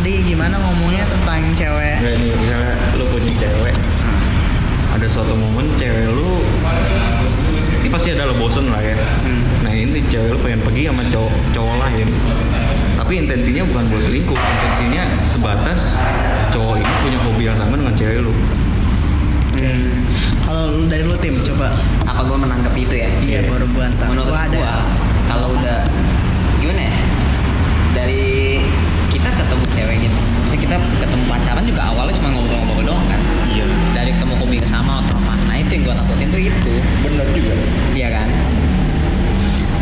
tadi 0.00 0.32
gimana 0.32 0.56
ngomongnya 0.56 1.04
tentang 1.12 1.44
cewek? 1.52 2.00
Nggak 2.00 2.14
nih 2.24 2.32
misalnya 2.40 2.74
lu 2.96 3.04
punya 3.12 3.32
cewek. 3.36 3.76
Ada 4.96 5.06
suatu 5.12 5.36
momen 5.36 5.68
cewek 5.76 6.08
lu 6.08 6.40
ini 7.84 7.88
pasti 7.92 8.16
ada 8.16 8.24
lo 8.24 8.32
bosen 8.40 8.72
lah 8.72 8.80
ya. 8.80 8.96
Nah 9.60 9.68
ini 9.68 10.00
cewek 10.08 10.32
lu 10.32 10.40
pengen 10.40 10.64
pergi 10.64 10.88
sama 10.88 11.04
cowok 11.04 11.32
cowok 11.52 11.74
lain. 11.84 12.08
Tapi 12.96 13.12
intensinya 13.12 13.62
bukan 13.68 13.84
buat 13.92 14.02
selingkuh 14.08 14.40
intensinya 14.40 15.04
sebatas 15.20 16.00
cowok 16.56 16.80
ini 16.80 16.92
punya 17.04 17.18
hobi 17.20 17.42
yang 17.52 17.58
sama 17.60 17.76
dengan 17.76 17.92
cewek 17.92 18.24
lu. 18.24 18.32
Hmm. 19.60 19.92
kalau 20.48 20.80
lu 20.80 20.88
dari 20.88 21.04
lu 21.04 21.12
tim 21.20 21.36
coba. 21.44 21.76
Apa 22.08 22.24
gue 22.24 22.38
menangkap 22.40 22.72
itu 22.72 22.94
ya? 23.04 23.08
iya. 23.20 23.44
baru 23.44 23.68
gua 23.76 23.84
antar. 23.92 24.08
Menurut 24.08 24.32
Gua 24.32 24.40
ada. 24.48 24.56
gua, 24.56 24.74
kalau 25.28 25.48
udah 25.52 25.78
gimana 26.56 26.88
ya? 26.88 26.94
Dari 27.92 28.24
kita 29.20 29.36
ketemu 29.36 29.64
ceweknya, 29.76 30.10
maksudnya 30.16 30.60
kita 30.64 30.76
ketemu 31.04 31.24
pacaran 31.28 31.64
juga 31.68 31.82
awalnya 31.92 32.14
cuma 32.16 32.28
ngobrol-ngobrol 32.32 32.84
doang 32.88 33.04
kan? 33.04 33.20
iya. 33.52 33.64
Dari 33.92 34.10
ketemu 34.16 34.34
yang 34.48 34.68
sama 34.72 35.04
atau 35.04 35.20
apa? 35.20 35.32
Nah 35.44 35.56
itu 35.60 35.70
yang 35.76 35.82
gue 35.84 35.94
takutin 36.00 36.28
tuh 36.32 36.40
itu, 36.40 36.72
benar 37.04 37.26
juga. 37.36 37.54
Iya 37.92 38.08
kan? 38.16 38.28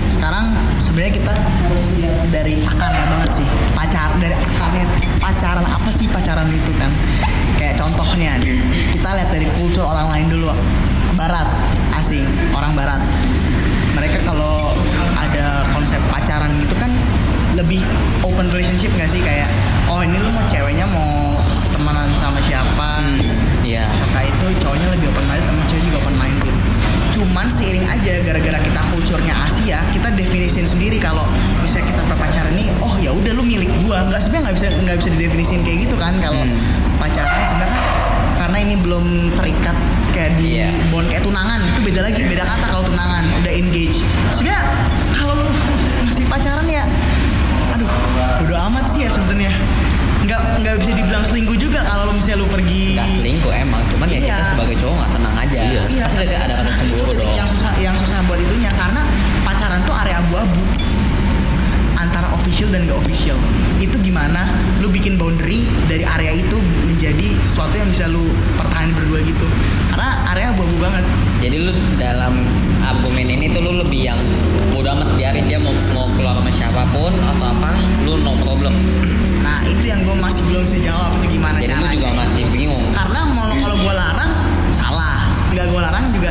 sekarang 0.09 0.51
sebenarnya 0.82 1.15
kita 1.20 1.32
harus 1.37 1.84
lihat 1.95 2.16
dari 2.34 2.59
akarnya 2.66 3.06
banget 3.06 3.30
sih. 3.38 3.46
Pacar 3.77 4.10
dari 4.19 4.34
akarnya 4.34 4.84
pacaran 5.23 5.62
apa 5.62 5.91
sih 5.95 6.10
pacaran 6.10 6.48
itu 6.51 6.73
kan? 6.74 6.91
Kayak 7.55 7.79
contohnya 7.79 8.34
nih, 8.43 8.59
kita 8.98 9.09
lihat 9.15 9.30
dari 9.30 9.46
kultur 9.55 9.87
orang 9.87 10.10
lain 10.10 10.27
dulu. 10.27 10.51
Barat 11.15 11.46
asing 11.95 12.27
orang 12.51 12.74
barat. 12.74 12.98
Mereka 13.95 14.27
kalau 14.27 14.74
ada 15.15 15.70
konsep 15.70 16.02
pacaran 16.10 16.51
gitu 16.66 16.74
kan 16.74 16.91
lebih 17.58 17.82
open 18.22 18.46
relationship 18.48 18.94
nggak 18.94 19.10
sih? 19.10 19.20
Kayak 19.20 19.50
oh 19.90 20.00
ini 20.00 20.16
lu 20.16 20.30
mau 20.30 20.44
ceweknya 20.46 20.86
mau 20.86 21.34
temenan 21.74 22.09
sama 22.15 22.38
siapa? 22.40 23.02
Iya. 23.60 23.84
maka 23.84 24.24
itu 24.24 24.46
cowoknya 24.65 24.88
lebih 24.96 25.12
open 25.12 25.24
minded 25.28 25.45
sama 25.45 25.62
cewek 25.68 25.82
juga 25.84 25.96
open 26.00 26.16
minded 26.16 26.54
cuman 27.12 27.46
seiring 27.52 27.84
aja 27.84 28.24
gara-gara 28.24 28.56
kita 28.56 28.80
kulturnya 28.88 29.34
Asia 29.45 29.84
kita 29.92 30.09
definisin 30.16 30.65
sendiri 30.65 30.96
kalau 30.96 31.28
misalnya 31.60 31.92
kita 31.92 32.15
pacaran 32.16 32.52
nih 32.56 32.73
oh 32.80 32.96
ya 32.96 33.10
udah 33.12 33.32
lu 33.34 33.42
milik 33.42 33.68
gua. 33.82 34.06
Nggak 34.06 34.24
sebenarnya 34.24 34.43
nggak 34.48 34.56
bisa 34.56 34.66
nggak 34.72 34.96
bisa 34.96 35.09
didefinisin 35.12 35.60
kayak 35.66 35.78
gitu 35.84 35.96
kan 35.98 36.15
kalau 36.22 36.40
pacaran. 36.96 37.43
Sebenarnya 37.45 37.74
kan 37.74 37.82
karena 38.38 38.56
ini 38.62 38.74
belum 38.78 39.04
terikat 39.34 39.76
kayak 40.15 40.32
di 40.38 40.62
Iya. 40.62 40.70
bond 40.88 41.06
kayak 41.10 41.26
tunangan. 41.26 41.60
Itu 41.74 41.80
beda 41.84 42.00
lagi 42.06 42.20
beda 42.24 42.45
kata 42.46 42.66
kalau 42.70 42.84
tunangan 42.87 43.24
udah 43.43 43.52
engage. 43.52 43.98
Sebenarnya 44.32 44.62
kalau 45.12 45.32
lu 45.37 45.46
masih 46.09 46.24
pacaran 46.24 46.65
ya 46.65 46.84
lu 52.38 52.46
pergi 52.46 52.94
Gak 52.94 53.10
selingkuh 53.12 53.50
emang, 53.52 53.82
cuman 53.88 54.06
ya 54.06 54.18
kita 54.20 54.30
Iya. 54.32 54.46
sebagai 54.48 54.76
cowok 54.78 54.94
nggak 54.96 55.10
tenang 55.12 55.36
aja. 55.36 55.58
Iya. 55.60 55.82
Iya. 55.88 56.04
Pasti 56.06 56.22
ada, 56.24 56.36
ada 56.40 56.54
rasa 56.56 56.64
Nah, 56.64 56.76
itu 56.76 56.86
cemburu 56.88 57.10
titik 57.10 57.18
dong. 57.20 57.34
yang 57.34 57.48
susah 57.48 57.72
yang 57.76 57.96
susah 57.96 58.18
buat 58.24 58.38
itunya 58.38 58.70
karena 58.72 59.02
pacaran 59.42 59.80
tuh 59.82 59.94
area 59.96 60.16
abu-abu 60.18 60.62
antara 61.96 62.30
official 62.30 62.68
dan 62.70 62.86
gak 62.86 62.94
official. 62.96 63.38
Itu 63.76 63.98
gimana 63.98 64.47
lu 64.78 64.88
bikin 64.88 65.14
boundary 65.14 65.66
dari 65.86 66.06
area 66.06 66.32
itu 66.36 66.56
menjadi 66.84 67.34
sesuatu 67.42 67.75
yang 67.75 67.88
bisa 67.88 68.06
lu 68.06 68.26
pertahanin 68.54 68.94
berdua 68.94 69.19
gitu. 69.20 69.47
Karena 69.88 70.09
area 70.28 70.50
abu-abu 70.53 70.76
banget. 70.78 71.04
Jadi 71.38 71.56
lu 71.60 71.70
dalam 71.97 72.34
argumen 72.81 73.26
ini 73.28 73.47
tuh 73.48 73.60
lu 73.60 73.72
lebih 73.76 74.00
yang 74.04 74.19
udah 74.72 74.94
amat 74.94 75.10
biarin 75.14 75.44
dia 75.44 75.59
mau 75.59 75.75
mau 75.92 76.06
keluar 76.12 76.34
sama 76.34 76.50
siapa 76.50 76.82
pun 76.88 77.10
atau 77.10 77.47
apa, 77.48 77.70
lu 78.04 78.14
no 78.19 78.34
problem. 78.36 78.75
Nah, 79.38 79.64
itu 79.64 79.81
yang 79.82 80.03
gue 80.03 80.14
masih 80.14 80.42
belum 80.44 80.62
bisa 80.62 80.78
jawab 80.84 81.10
itu 81.16 81.34
gimana 81.34 81.56
Jadi 81.56 81.66
lu 81.66 81.75
caranya. 81.78 81.94
juga 81.94 82.07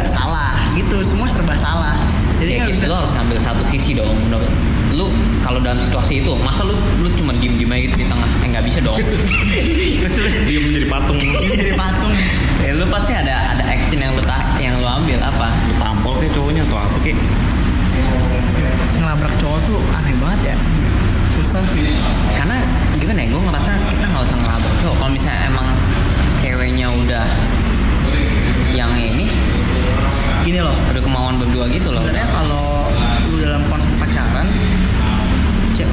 salah. 0.07 0.56
Gitu, 0.73 0.97
semua 1.03 1.28
serba 1.28 1.53
salah. 1.53 2.00
Jadi 2.38 2.51
ya 2.53 2.66
bisa 2.69 2.85
lu 2.85 2.95
harus 2.95 3.12
ngambil 3.13 3.38
satu 3.41 3.62
sisi 3.62 3.94
dong. 3.94 4.13
Menurut 4.25 4.50
lu 4.94 5.09
kalau 5.41 5.59
dalam 5.59 5.78
situasi 5.78 6.22
itu, 6.22 6.31
masa 6.40 6.63
lu 6.66 6.73
lu 7.01 7.09
cuma 7.13 7.34
diem 7.35 7.53
diem 7.57 7.69
aja 7.69 7.81
gitu 7.85 7.95
di 7.97 8.07
tengah? 8.07 8.29
Eh 8.41 8.47
nggak 8.47 8.66
bisa 8.66 8.79
dong. 8.79 8.97
dia 10.47 10.59
menjadi 10.63 10.88
patung 10.88 11.17
Ini 11.17 11.38
jadi 11.53 11.73
patung. 11.75 12.13
ya 12.63 12.72
lu 12.73 12.85
pasti 12.90 13.13
ada 13.13 13.53
ada 13.53 13.63
action 13.67 14.00
yang 14.00 14.13
lu 14.16 14.23
ta- 14.23 14.57
yang 14.57 14.79
lu 14.81 14.88
ambil 14.88 15.19
apa? 15.22 15.47
lu 15.67 15.73
tampol 15.78 16.13
kayak 16.17 16.34
cowoknya 16.34 16.62
atau 16.66 16.78
apa 16.79 16.97
kayak 17.03 17.17
Ngelabrak 18.97 19.34
cowok 19.38 19.59
tuh 19.66 19.79
aneh 19.94 20.16
banget 20.17 20.53
ya. 20.53 20.56
Susah 21.38 21.62
sih. 21.69 21.85
Karena 22.34 22.57
gimana 22.97 23.19
ya, 23.22 23.28
gue 23.29 23.41
ngerasa 23.46 23.72
kita 23.94 24.06
nggak 24.09 24.23
usah 24.25 24.38
ngelabrak 24.41 24.75
cowok. 24.81 24.96
Kalau 24.97 25.12
misalnya 25.13 25.41
emang 25.47 25.67
ceweknya 26.41 26.88
udah 26.91 27.25
yang 28.73 28.94
ini 28.94 29.25
Gini 30.47 30.63
loh, 30.63 30.72
udah 30.72 31.02
kemauan 31.03 31.35
berdua 31.44 31.68
gitu 31.68 31.91
loh. 31.91 32.00
sebenarnya 32.08 32.31
kalau 32.31 32.88
lu 33.28 33.35
dalam 33.44 33.68
konsep 33.68 33.91
pacaran 34.00 34.47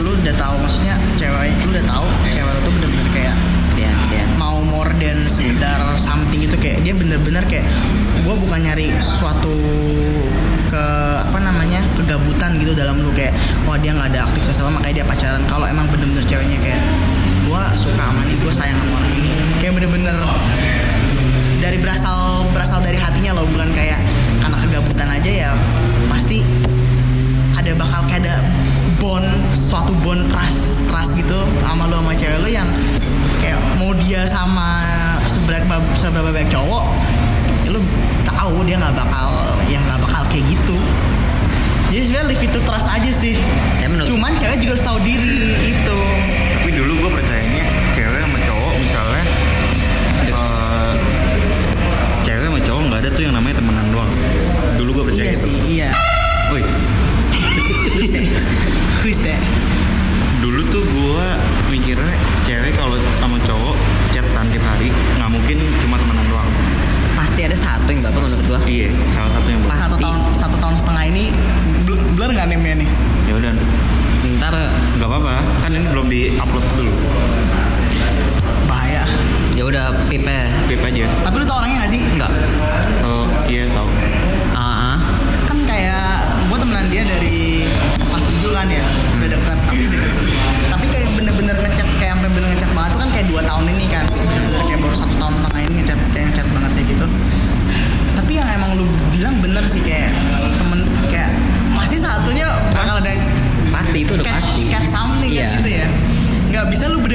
lu 0.04 0.16
udah 0.16 0.34
tahu 0.36 0.54
maksudnya 0.60 0.94
cewek 1.16 1.52
lu 1.64 1.74
udah 1.76 1.84
tahu 1.90 2.06
cewek 2.28 2.50
lu 2.54 2.60
tuh 2.64 2.72
bener-bener 2.76 3.08
kayak 3.12 3.34
Dia 3.74 3.90
dia 4.12 4.24
mau 4.38 4.62
more 4.62 4.94
than 5.02 5.26
sekedar 5.26 5.80
something 5.98 6.38
gitu 6.38 6.54
kayak 6.60 6.86
dia 6.86 6.94
bener-bener 6.94 7.42
kayak 7.50 7.66
gue 8.22 8.34
bukan 8.38 8.62
nyari 8.62 8.94
suatu 9.02 9.50
ke 10.70 10.84
apa 11.26 11.38
namanya 11.42 11.82
kegabutan 11.98 12.54
gitu 12.62 12.78
dalam 12.78 13.02
lu 13.02 13.10
kayak 13.10 13.34
wah 13.66 13.74
dia 13.74 13.90
nggak 13.90 14.14
ada 14.14 14.30
aktivitas 14.30 14.62
apa 14.62 14.70
makanya 14.70 14.94
dia 15.02 15.06
pacaran. 15.10 15.42
Kalau 15.50 15.66
emang 15.66 15.90
bener-bener 15.90 16.22
ceweknya 16.22 16.58
kayak 16.62 16.80
gue 17.50 17.62
suka 17.74 17.98
sama 17.98 18.22
ini 18.22 18.34
gue 18.38 18.52
sayang 18.54 18.78
sama 18.78 19.02
orang 19.02 19.12
ini 19.18 19.32
kayak 19.58 19.72
bener-bener 19.82 20.16
dari 21.58 21.78
berasal 21.82 22.46
berasal 22.54 22.78
dari 22.84 23.00
hatinya 23.00 23.40
loh 23.40 23.48
bukan 23.50 23.72
kayak 23.74 23.98
kegabutan 24.74 25.06
aja 25.06 25.30
ya 25.30 25.50
pasti 26.10 26.42
ada 27.54 27.70
bakal 27.78 28.02
kayak 28.10 28.26
ada 28.26 28.42
bond 28.98 29.22
suatu 29.54 29.94
bond 30.02 30.26
trust 30.26 30.90
trust 30.90 31.14
gitu 31.14 31.46
sama 31.62 31.86
lu 31.86 32.02
sama 32.02 32.10
cewek 32.10 32.42
lu 32.42 32.50
yang 32.50 32.66
kayak 33.38 33.54
mau 33.78 33.94
dia 34.02 34.26
sama 34.26 34.82
seberapa 35.30 35.78
seberapa 35.94 36.34
banyak 36.34 36.50
cowok 36.50 36.90
ya 37.62 37.70
lu 37.70 37.78
tahu 38.26 38.66
dia 38.66 38.74
nggak 38.82 38.98
bakal 38.98 39.30
yang 39.70 39.78
nggak 39.86 40.02
bakal 40.02 40.26
kayak 40.26 40.42
gitu. 40.50 40.74
Jadi 41.94 42.10
sebenarnya 42.10 42.28
live 42.34 42.44
itu 42.50 42.58
trust 42.66 42.88
aja 42.90 43.10
sih. 43.14 43.38
Ya, 43.78 43.86
menurut- 43.86 44.10
cuman 44.10 44.34
cewek 44.42 44.58
juga 44.58 44.74
harus 44.74 44.82
tahu 44.82 44.98
diri 45.06 45.54
itu 45.70 45.98
tapi 46.50 46.70
dulu 46.74 46.92
gue 46.98 47.10
percayanya 47.14 47.62
cewek 47.94 48.18
sama 48.26 48.38
cowok 48.42 48.74
misalnya 48.82 49.24
eh, 50.34 50.94
cewek 52.26 52.42
sama 52.50 52.58
cowok 52.58 52.82
nggak 52.90 53.00
ada 53.06 53.10
tuh 53.14 53.22
yang 53.22 53.34
namanya 53.38 53.56
temenan 55.04 55.12
doang 55.12 55.12
dulu 55.12 55.12
gue 55.12 55.12
percaya 55.12 55.24
iya 55.24 55.32
gitu 55.32 55.44
sih 55.44 55.56
iya 55.76 55.90
Woi, 56.52 56.60
who's 57.96 58.10
that 58.12 58.26
who's 59.00 59.18
that 59.24 59.63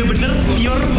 bisa 0.09 0.25
lu 0.25 0.33
bener-bener 0.33 0.33
pure 0.57 0.98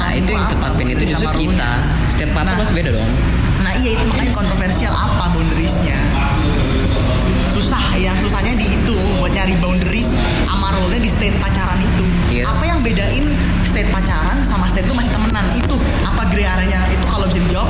nah 0.00 0.10
itu 0.16 0.30
yang 0.32 0.46
apa? 0.48 0.52
tetapin 0.56 0.86
itu 0.88 1.04
Boundaries 1.04 1.20
justru 1.20 1.38
kita 1.44 1.70
setiap 2.08 2.30
partner 2.32 2.52
Nah. 2.56 2.60
pasti 2.64 2.74
beda 2.74 2.90
dong. 2.96 3.10
Nah 3.60 3.72
iya 3.76 3.90
itu 3.92 4.04
makanya 4.08 4.32
kontroversial 4.32 4.92
apa 4.96 5.24
boundariesnya? 5.36 5.98
Susah 7.50 7.82
yang 8.00 8.16
susahnya 8.16 8.56
di 8.56 8.72
itu 8.72 8.96
buat 9.20 9.34
nyari 9.36 9.58
boundaries 9.60 10.16
sama 10.48 10.72
rule-nya 10.72 11.00
di 11.02 11.10
state 11.12 11.36
pacaran 11.36 11.76
itu. 11.76 12.04
Iya. 12.32 12.48
Apa 12.48 12.64
yang 12.64 12.80
bedain 12.80 13.36
state 13.66 13.90
pacaran 13.92 14.40
sama 14.46 14.64
state 14.70 14.88
itu 14.88 14.94
masih 14.96 15.12
temenan? 15.12 15.44
Itu 15.52 15.76
apa 16.06 16.24
gray 16.32 16.46
area-nya? 16.48 16.80
Itu 16.88 17.04
kalau 17.04 17.28
bisa 17.28 17.42
dijawab 17.44 17.68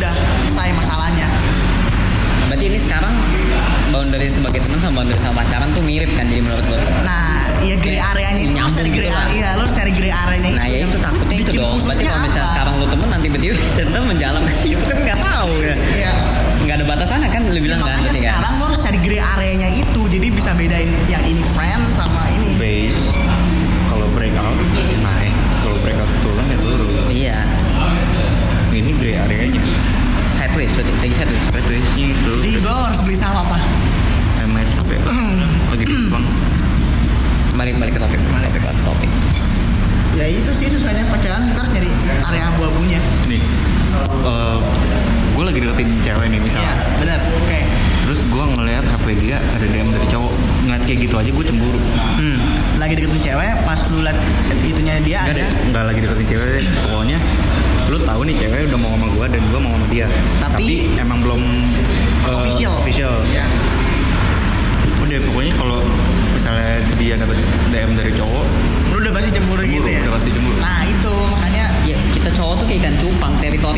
udah 0.00 0.12
selesai 0.48 0.74
masalahnya. 0.74 1.28
Berarti 2.48 2.64
ini 2.66 2.78
sekarang 2.80 3.14
boundary 3.92 4.28
sebagai 4.32 4.64
teman 4.64 4.80
sama 4.80 5.04
boundary 5.04 5.20
sama 5.20 5.44
pacaran 5.44 5.68
tuh 5.76 5.82
mirip 5.84 6.10
kan 6.16 6.24
jadi 6.24 6.40
menurut 6.40 6.64
lo 6.64 6.76
Nah 7.04 7.37
iya 7.64 7.76
gray 7.78 7.98
Kayak 7.98 8.10
area-nya. 8.14 8.42
Itu 8.44 8.58
harus 8.58 8.76
cari 8.78 8.90
gray 8.90 9.08
gitu 9.08 9.18
area 9.18 9.34
Iya 9.34 9.48
lo 9.54 9.60
harus 9.64 9.74
cari 9.74 9.92
gray 9.94 10.12
area-nya. 10.12 10.50
Nah 10.54 10.66
ya 10.66 10.78
itu 10.84 10.98
takutnya 10.98 11.36
itu 11.38 11.52
dong. 11.54 11.78
berarti 11.82 12.02
kalau 12.04 12.20
misalnya 12.22 12.44
apa? 12.44 12.52
sekarang 12.54 12.74
lu 12.78 12.86
temen 12.86 13.08
nanti 13.10 13.24
tiba-tiba 13.28 13.54
center 13.76 14.02
menjalan 14.02 14.42
ke 14.46 14.52
situ 14.54 14.84
kan 14.84 14.98
nggak 15.02 15.18
tahu 15.20 15.52
ya. 15.62 15.74
Iya. 15.94 16.12
Nggak 16.58 16.74
ada 16.74 16.86
batasannya 16.86 17.28
kan 17.30 17.42
lu 17.48 17.60
bilang 17.62 17.80
kan 17.80 17.88
makanya 17.94 18.10
kan? 18.12 18.22
sekarang 18.22 18.52
lo 18.58 18.64
harus 18.70 18.80
cari 18.82 18.98
gray 19.02 19.20
area-nya 19.22 19.68
itu. 19.74 20.00
Jadi 20.08 20.26
bisa 20.32 20.50
bedain 20.54 20.90
yang 21.10 21.24
ini 21.26 21.42
friend 21.54 21.82
sama 21.94 22.22
ini. 22.38 22.50
Base. 22.58 23.00
Kalau 23.88 24.06
breakout 24.12 24.56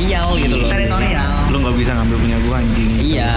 teritorial 0.00 0.28
gitu 0.38 0.56
loh. 0.56 0.70
Teritorial. 0.70 1.30
Lu 1.50 1.56
nggak 1.60 1.76
bisa 1.76 1.90
ngambil 1.94 2.16
punya 2.18 2.36
gua 2.40 2.56
anjing. 2.56 2.88
iya. 2.98 3.32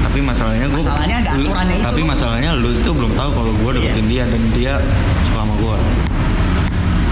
Tapi 0.00 0.18
masalahnya 0.20 0.66
gua 0.66 0.78
Masalahnya 0.80 1.16
ada 1.20 1.30
lu- 1.36 1.46
aturannya 1.46 1.76
itu, 1.76 1.86
Tapi 1.86 2.00
masalahnya 2.02 2.50
lu 2.54 2.68
itu 2.74 2.90
belum 2.90 3.12
tahu 3.14 3.30
kalau 3.32 3.52
gua 3.56 3.70
deketin 3.72 4.06
dia 4.08 4.24
dan 4.24 4.42
dia 4.52 4.72
suka 5.24 5.38
sama 5.38 5.54
gua. 5.56 5.76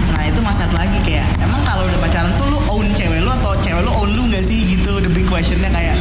nah 0.09 0.23
itu 0.25 0.41
masalah 0.41 0.73
lagi 0.75 0.97
kayak 1.05 1.27
emang 1.39 1.61
kalau 1.61 1.85
udah 1.85 1.99
pacaran 2.01 2.31
tuh 2.35 2.47
lu 2.49 2.59
own 2.67 2.87
cewek 2.91 3.21
lu 3.21 3.29
atau 3.31 3.53
cewek 3.55 3.79
lu 3.79 3.91
own 3.93 4.09
lu 4.11 4.23
nggak 4.27 4.41
sih? 4.41 4.65
Gitu 4.67 4.91
the 4.97 5.07
big 5.07 5.23
questionnya 5.23 5.69
kayak 5.69 5.95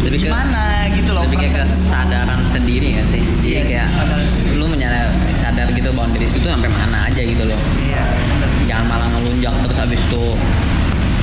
lebih 0.00 0.16
ke 0.16 0.26
gimana? 0.26 0.86
Gitu 0.90 1.10
loh 1.10 1.22
lebih 1.26 1.42
kayak 1.42 1.54
kesadaran 1.60 2.40
sendiri 2.46 2.96
ya 2.96 3.04
sih? 3.04 3.20
Jadi 3.20 3.46
Iya 3.46 3.60
sih, 3.60 3.68
kayak 3.68 4.56
lu 4.56 4.64
menyadar 4.64 5.10
sadar 5.34 5.66
gitu 5.68 5.90
boundaries 5.90 6.32
itu 6.32 6.46
sampai 6.46 6.70
mana 6.70 7.10
aja 7.10 7.18
gitu 7.20 7.42
loh. 7.42 7.58
Iya 7.82 8.02
bener. 8.06 8.48
jangan 8.64 8.84
malah 8.86 9.08
ngelunjak 9.10 9.54
terus 9.60 9.78
abis 9.80 9.98
itu 10.00 10.22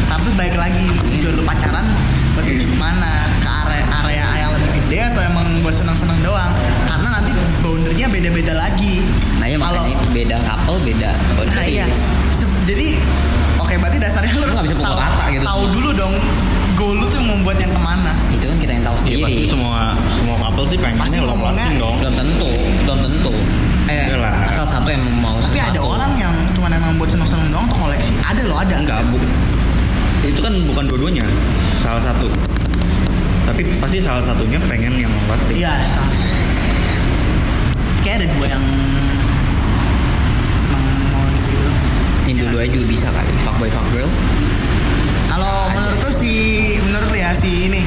tapi 0.07 0.29
baik 0.33 0.55
lagi 0.55 0.83
tujuan 1.09 1.33
lu 1.33 1.43
pacaran 1.43 1.85
buat 2.33 2.45
Iya. 2.45 2.63
ke 2.63 2.75
mana 2.75 3.11
ke 3.37 3.49
area 3.49 3.83
area 3.97 4.25
yang 4.39 4.51
lebih 4.53 4.71
gede 4.77 4.99
atau 5.05 5.21
emang 5.21 5.45
buat 5.59 5.73
senang-senang 5.73 6.19
doang 6.21 6.51
karena 6.85 7.07
nanti 7.11 7.31
boundernya 7.59 8.07
beda-beda 8.07 8.53
lagi 8.55 9.01
nah 9.35 9.45
ya 9.45 9.57
Kalau- 9.57 9.85
beda 10.09 10.37
couple 10.39 10.77
beda 10.81 11.09
nah 11.49 11.65
iya 11.65 11.85
Se- 12.29 12.47
jadi 12.63 13.01
oke 13.57 13.73
berarti 13.75 13.97
dasarnya 13.97 14.31
lu 14.31 14.37
Lu 14.37 14.43
harus 14.43 14.55
nggak 14.55 14.65
bisa 14.65 14.75
pukul 14.75 14.87
tahu, 14.87 15.01
rata 15.01 15.23
gitu. 15.29 15.43
tahu 15.43 15.61
dulu 15.71 15.89
dong 15.93 16.13
goal 16.73 16.93
lu 16.95 17.05
tuh 17.07 17.19
mau 17.19 17.37
buat 17.41 17.57
yang 17.57 17.71
ke 17.71 17.81
mana 17.81 18.11
itu 18.29 18.45
kan 18.45 18.57
kita 18.57 18.71
yang 18.71 18.85
tahu 18.85 18.95
Iya 18.95 19.01
sendiri 19.01 19.23
pasti 19.23 19.43
semua 19.49 19.81
semua 20.07 20.35
couple 20.39 20.65
sih 20.65 20.77
pengennya 20.77 21.01
Pasti 21.01 21.17
long 21.17 21.27
ngomongnya- 21.31 21.57
lasting 21.57 21.77
dong. 21.77 21.95
belum 21.97 22.13
tentu 22.15 22.49
belum 22.83 22.99
tentu 23.01 23.33
eh 23.87 24.03
Enggak 24.05 24.19
lah. 24.19 24.33
asal 24.47 24.65
satu 24.67 24.87
yang 24.89 25.03
mau 25.17 25.35
tapi 25.37 25.57
ada 25.57 25.71
sesuatu. 25.73 25.89
orang 25.89 26.11
yang 26.15 26.33
cuma 26.53 26.67
emang 26.69 26.93
buat 26.95 27.09
senang-senang 27.09 27.49
doang 27.49 27.65
atau 27.65 27.77
koleksi 27.81 28.11
ada 28.21 28.41
loh 28.43 28.57
ada 28.57 28.75
Enggak, 28.77 28.99
bu. 29.09 29.17
Itu 30.21 30.39
kan 30.39 30.53
bukan 30.63 30.83
dua-duanya, 30.85 31.25
salah 31.79 32.01
satu. 32.03 32.27
Tapi 33.45 33.61
pasti 33.73 33.97
salah 33.97 34.21
satunya 34.21 34.59
pengen 34.61 34.97
yang 34.97 35.13
lasting. 35.25 35.55
iya 35.55 35.87
salah 35.87 36.11
kayak 37.99 38.23
ada 38.23 38.27
dua 38.33 38.47
yang 38.49 38.63
senang 40.55 40.83
mau 41.09 41.23
gitu 41.33 41.49
gitu 41.49 41.67
ini 42.25 42.39
dulu 42.41 42.55
aja 42.57 42.69
juga 42.69 42.85
bisa 42.87 43.07
kali 43.09 43.31
fuckboy 43.41 43.67
fuckgirl 43.67 44.09
kalau 45.27 45.53
menurut 45.69 45.99
tuh 46.01 46.13
si 46.13 46.31
menurut 46.81 47.11
ya 47.11 47.31
si 47.31 47.67
ini 47.67 47.81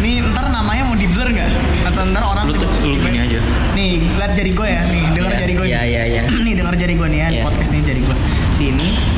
Nih 0.00 0.24
ntar 0.26 0.48
namanya 0.48 0.80
mau 0.82 0.96
di 0.96 1.04
blur 1.04 1.28
nggak? 1.28 1.50
Atau 1.84 2.08
ntar 2.08 2.24
orang 2.24 2.48
Lu, 2.48 2.56
tiba- 2.56 2.72
lu 2.80 2.96
gini 2.96 3.20
aja. 3.20 3.36
Nih 3.70 4.00
lihat 4.10 4.32
jari 4.32 4.48
gue 4.50 4.64
ya, 4.66 4.80
nih 4.86 5.04
dengar 5.12 5.28
Iya, 5.30 5.38
jari 5.38 5.52
gue. 5.52 5.66
iya, 5.68 5.76
nih. 5.78 5.88
iya, 5.92 6.02
iya. 6.08 6.20
nih 6.48 6.54
dengar 6.56 6.74
jari 6.74 6.94
gue 6.96 7.04
nih 7.06 7.20
ya, 7.20 7.28
Iya. 7.28 7.42
podcast 7.44 7.70
nih 7.70 7.82
jari 7.84 8.00
gue. 8.00 8.16
Sini 8.56 8.88
kita 8.96 9.09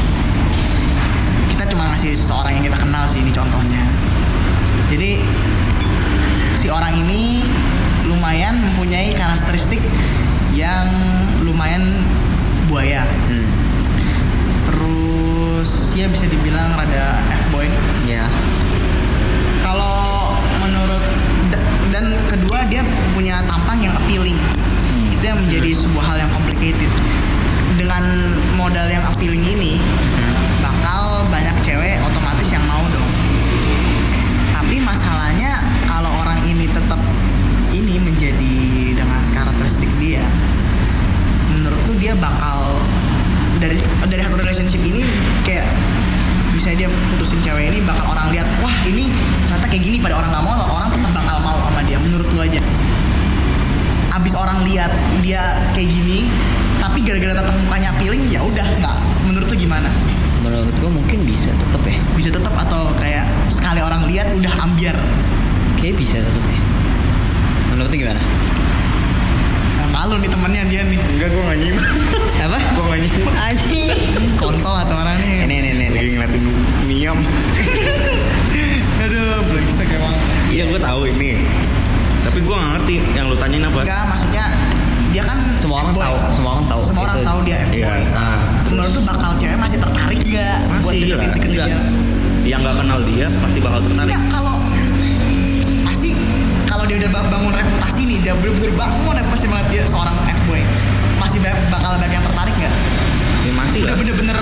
ngasih 2.02 2.19
seseorang 2.19 2.58
yang 2.58 2.64
kita 2.66 2.78
kenal 2.82 3.06
sih 3.06 3.22
ini 3.22 3.31
contohnya. 3.31 3.87
Jadi 4.90 5.22
si 6.50 6.66
orang 6.66 6.99
ini 6.99 7.46
lumayan 8.10 8.58
mempunyai 8.58 9.14
karakteristik 9.14 9.78
yang 10.50 10.90
lumayan 11.46 12.02
buaya. 12.66 13.06
hmm. 13.06 13.46
Terus 14.66 15.94
ya 15.94 16.10
bisa 16.10 16.26
dibilang 16.26 16.74
rada 16.74 17.22
F-boy. 17.46 17.70
ya 18.03 18.26
Kalau 19.62 20.03
menurut 20.58 21.06
da- 21.55 21.67
dan 21.94 22.10
kedua 22.26 22.67
dia 22.67 22.82
punya 23.15 23.46
tampang 23.46 23.79
yang 23.79 23.94
appealing. 23.94 24.34
Hmm. 24.34 25.15
Itu 25.15 25.22
yang 25.22 25.38
menjadi 25.38 25.70
sebuah 25.70 26.03
hal 26.03 26.17
yang 26.26 26.31
complicated. 26.34 26.91
Dengan 27.79 28.03
modal 28.58 28.91
yang 28.91 29.06
appealing 29.06 29.46
ini 29.46 29.79
dia 42.12 42.20
bakal 42.20 42.76
dari 43.56 43.81
dari 44.04 44.20
satu 44.20 44.36
relationship 44.36 44.84
ini 44.84 45.00
kayak 45.48 45.64
misalnya 46.52 46.84
dia 46.84 46.88
putusin 47.08 47.40
cewek 47.40 47.72
ini 47.72 47.81
bakal 47.88 48.04
orang 48.04 48.28
lihat 48.28 48.44
wah 48.60 48.76
ini 48.84 49.08
ternyata 49.48 49.66
kayak 49.72 49.81
gini 49.81 49.96
pada 49.96 50.20
orang 50.20 50.28
nggak 50.28 50.44
mau 50.44 50.60
orang 50.76 50.92
tetap 50.92 51.08
bakal 51.16 51.40
mau 51.40 51.56
sama 51.64 51.81
dia 51.88 51.96
menurut 51.96 52.28
lu 52.36 52.44
aja. 52.44 52.60
Abis 54.12 54.36
orang 54.36 54.60
lihat 54.69 54.92
dia 55.24 55.56
kayak 55.72 55.88
gini 55.88 56.28
tapi 56.84 57.00
gara-gara 57.00 57.32
tetap 57.32 57.56
mukanya 57.64 57.88
appealing 57.96 58.28
ya 58.28 58.44
udah 58.44 58.66
nggak 58.76 58.96
menurut 59.24 59.48
lu 59.48 59.56
gimana? 59.56 59.88
Menurut 60.44 60.76
gua 60.84 60.92
mungkin 60.92 61.24
bisa 61.24 61.48
tetep 61.48 61.81
ya. 61.88 61.96
Bisa 62.12 62.28
tetap 62.28 62.52
atau 62.52 62.92
kayak 63.00 63.24
sekali 63.48 63.81
orang 63.81 64.04
lihat 64.04 64.28
udah 64.36 64.52
ambiar. 64.60 65.00
Kayak 65.81 65.96
bisa 65.96 66.20
tetep 66.20 66.44
ya. 66.44 66.60
Menurut 67.72 67.88
lu 67.88 67.96
gimana 68.04 68.20
malu 69.93 70.17
nih 70.17 70.27
temennya 70.27 70.63
dia 70.67 70.82
nih 70.82 70.99
Enggak, 70.99 71.29
gua 71.31 71.43
nggak 71.44 71.58
nyimak. 71.61 71.87
apa 72.41 72.58
gua 72.72 72.84
nggak 72.87 73.01
nyimak. 73.03 73.32
anjing 73.39 73.89
kontol 74.34 74.75
atau 74.75 74.96
orang 74.96 75.17
nih 75.19 75.44
ini 75.44 75.55
ini 75.61 75.69
ini 75.70 75.87
Lagi 75.91 76.11
ngeliatin 76.11 76.43
Miam. 76.84 77.19
aduh 79.03 79.20
brengsek 79.46 79.89
emang 79.91 80.15
Iya, 80.49 80.69
gua 80.69 80.81
tahu 80.82 81.01
ini. 81.06 81.41
Tapi 82.22 82.39
gua 82.41 82.56
nggak 82.56 82.70
ngerti 82.75 82.94
yang 83.13 83.27
lu 83.27 83.37
tanyain 83.37 83.65
apa. 83.65 83.81
enggak 83.82 84.03
maksudnya 84.06 84.44
dia 85.11 85.22
kan 85.22 85.39
semua 85.55 85.77
orang 85.79 85.93
tahu 85.94 86.17
semua 86.32 86.51
orang 86.55 86.67
tahu 86.67 86.81
semua 86.81 87.03
orang 87.05 87.20
tahu 87.20 87.39
dia 87.43 87.56
F-boy 87.63 87.84
Iya. 87.84 87.93
ah 88.17 88.39
menurut 88.65 88.91
tuh 88.91 89.05
bakal 89.05 89.31
cewek 89.37 89.61
masih 89.61 89.77
tertarik 89.77 90.20
gak 90.25 90.56
buat 90.81 90.89
Masih 90.89 91.05
lah. 91.05 91.20
deketin 91.20 91.29
deketin 91.29 91.51
Enggak. 91.53 91.69
dia 91.69 91.81
Yang 92.43 92.61
nggak 92.65 92.77
kenal 92.81 92.99
dia 93.05 93.27
pasti 93.39 93.58
bakal 93.61 93.81
tertarik. 93.82 94.17
Kalau 94.27 94.51
dia 96.93 97.08
udah 97.08 97.25
bangun 97.25 97.56
reputasi 97.56 98.05
nih 98.05 98.19
dia 98.20 98.37
bener-bener 98.37 98.69
bangun 98.77 99.17
reputasi 99.17 99.49
banget 99.49 99.67
dia 99.72 99.84
seorang 99.89 100.13
fboy 100.44 100.61
masih 101.17 101.41
bakal 101.72 101.96
banyak 101.96 102.13
yang 102.13 102.20
tertarik 102.20 102.53
nggak? 102.53 102.75
Ya, 103.49 103.53
masih 103.56 103.79
udah 103.89 103.96
bener-bener 103.96 104.39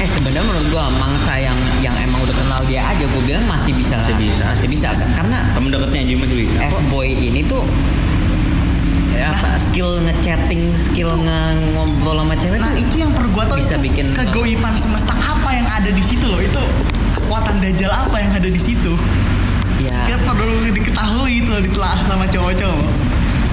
eh 0.00 0.08
sebenarnya 0.08 0.40
menurut 0.40 0.66
gua 0.72 0.88
mangsa 0.96 1.36
yang 1.36 1.60
yang 1.84 1.92
emang 2.00 2.16
udah 2.24 2.32
kenal 2.32 2.64
dia 2.64 2.80
aja 2.80 3.04
gua 3.04 3.20
bilang 3.28 3.44
masih 3.44 3.76
bisa 3.76 4.00
masih 4.00 4.16
bisa. 4.16 4.44
Masih 4.56 4.68
bisa, 4.72 4.88
karena 5.12 5.52
temen 5.52 5.68
deketnya 5.68 6.00
aja 6.00 6.14
masih 6.16 6.36
bisa. 6.48 6.56
Fboy 6.80 7.08
ini 7.12 7.44
tuh 7.44 7.60
ya, 9.12 9.28
nah, 9.28 9.60
skill 9.60 10.00
ngechatting, 10.00 10.72
skill 10.72 11.12
nge 11.12 11.40
ngobrol 11.76 12.24
sama 12.24 12.40
cewek. 12.40 12.56
Nah, 12.56 12.72
itu 12.72 13.04
yang 13.04 13.12
perlu 13.12 13.28
gua 13.36 13.44
tahu 13.44 13.60
bisa 13.60 13.76
bikin 13.76 14.16
kegoipan 14.16 14.80
semesta 14.80 15.12
apa 15.12 15.52
yang 15.52 15.68
ada 15.68 15.92
di 15.92 16.00
situ 16.00 16.24
loh. 16.24 16.40
Itu 16.40 16.64
kekuatan 17.20 17.60
dajal 17.60 17.92
apa 17.92 18.16
yang 18.16 18.32
ada 18.32 18.48
di 18.48 18.56
situ? 18.56 18.96
Ya 20.10 20.18
kita 20.18 20.26
perlu 20.26 20.66
diketahui 20.74 21.32
itu 21.38 21.52
ditelaah 21.70 22.02
sama 22.10 22.26
cowok-cowok. 22.26 22.90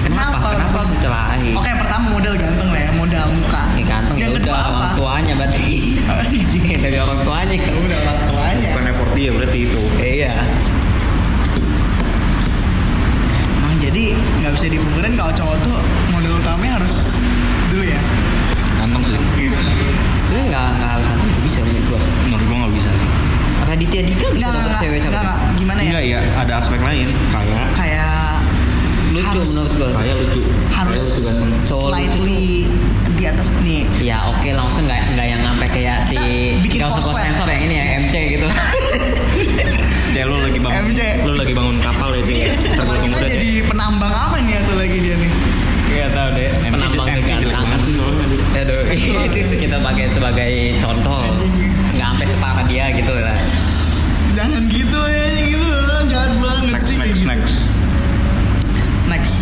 Kenapa? 0.02 0.42
Kenapa? 0.42 0.74
Harus 0.74 0.90
ditelahi 0.98 1.54
Oke 1.54 1.70
pertama 1.70 2.04
modal 2.18 2.34
ganteng 2.34 2.68
lah 2.74 2.80
ya 2.82 2.90
modal 2.98 3.26
muka. 3.30 3.62
Ya 3.78 3.84
ganteng 3.86 4.16
yang 4.18 4.30
ya 4.34 4.38
kedua 4.42 4.50
udah 4.50 4.58
apa? 4.58 4.74
orang 4.74 4.92
tuanya 4.98 5.32
berarti. 5.38 5.70
Anjing. 6.10 6.64
dari 6.84 6.98
orang 6.98 7.20
tuanya. 7.22 7.54
Ya 7.62 7.72
udah 7.78 7.98
orang 8.02 8.20
tuanya. 8.26 8.68
bukan 8.74 8.84
effort 8.90 9.10
dia 9.14 9.30
berarti 9.30 9.58
itu. 9.70 9.82
Iya. 10.02 10.34
Nah 13.62 13.72
jadi 13.78 14.04
nggak 14.18 14.52
bisa 14.58 14.66
dipungkirin 14.66 15.14
kalau 15.14 15.32
cowok 15.38 15.56
tuh 15.62 15.76
modal 16.10 16.32
utamanya 16.42 16.72
harus 16.82 17.22
dulu 17.70 17.84
ya. 17.86 18.00
Ganteng 18.82 19.02
sih. 19.06 19.18
Sebenarnya 20.26 20.46
nggak 20.50 20.66
nggak 20.74 20.90
harus 20.90 21.06
nanti 21.06 21.22
juga 21.22 21.40
bisa 21.46 21.58
menurut 21.62 21.84
gua 21.86 22.00
menurut 22.26 22.44
gua 22.50 22.56
nggak 22.66 22.74
bisa 22.82 22.90
sih 22.98 23.10
Raditya 23.78 24.02
Dika 24.10 24.26
bisa 24.34 24.42
Nggak, 24.42 24.50
dapet 24.58 24.66
nggak, 24.66 24.82
cewek 24.82 24.98
gimana 25.54 25.78
ya? 25.78 25.86
Enggak 25.86 26.02
ya 26.10 26.20
ada 26.34 26.52
aspek 26.58 26.80
lain. 26.82 27.08
Kayak 27.30 27.66
kayak 27.78 28.14
lucu 29.14 29.22
harus- 29.22 29.48
menurut 29.54 29.72
gua. 29.78 29.88
Kayak 29.94 30.14
lucu. 30.18 30.40
harus 30.74 30.98
Kayak 30.98 31.06
lucu 31.06 31.20
ganteng 31.22 31.50
Cowok 31.62 31.86
slightly 31.94 32.42
di 33.14 33.24
atas 33.30 33.48
nih. 33.62 33.82
Ya 34.02 34.16
oke 34.26 34.48
langsung 34.50 34.82
nggak 34.90 35.14
nggak 35.14 35.26
yang 35.30 35.42
sampai 35.46 35.68
kayak 35.70 35.96
si 36.02 36.18
bikin 36.58 36.78
nggak 36.82 36.90
usah 36.90 37.14
sensor 37.22 37.46
yang 37.46 37.62
ini 37.70 37.74
ya 37.78 37.84
MC 38.02 38.14
gitu. 38.34 38.46
Cek 40.10 40.24
lu 40.26 40.36
lagi 40.42 40.58
bangun. 40.58 40.82
MJ. 40.90 41.00
lu 41.22 41.32
lagi 41.38 41.52
bangun 41.54 41.76
kapal 41.78 42.10
ya 42.18 42.22
Coba 42.26 42.34
Terlalu 42.82 42.98
kita 43.14 43.18
jadi 43.30 43.50
penambang 43.62 44.10
apa 44.10 44.36
nih 44.42 44.54
atau 44.58 44.74
lagi 44.74 44.98
dia 44.98 45.14
nih? 45.14 45.30
Gak 45.88 46.10
tau 46.18 46.28
deh. 46.34 46.50
Penambang 46.66 47.06
kegantangan. 47.14 47.78
Aduh, 48.58 48.82
itu 49.38 49.54
kita 49.54 49.78
pakai 49.78 50.10
sebagai 50.10 50.50
contoh. 50.82 51.22
Nggak 51.94 52.06
sampai 52.10 52.26
separah 52.26 52.64
dia 52.66 52.84
gitu 52.90 53.14
lah 53.14 53.38
jangan 54.38 54.62
gitu 54.70 55.00
ya. 55.02 55.26
Gitu 55.50 55.74
jahat 56.06 56.32
banget 56.38 56.70
Next 56.70 56.86
sih 56.86 56.94
kayak 56.94 57.10
next 57.10 57.18
gitu. 57.18 57.30
next. 57.34 57.56
Next. 59.10 59.36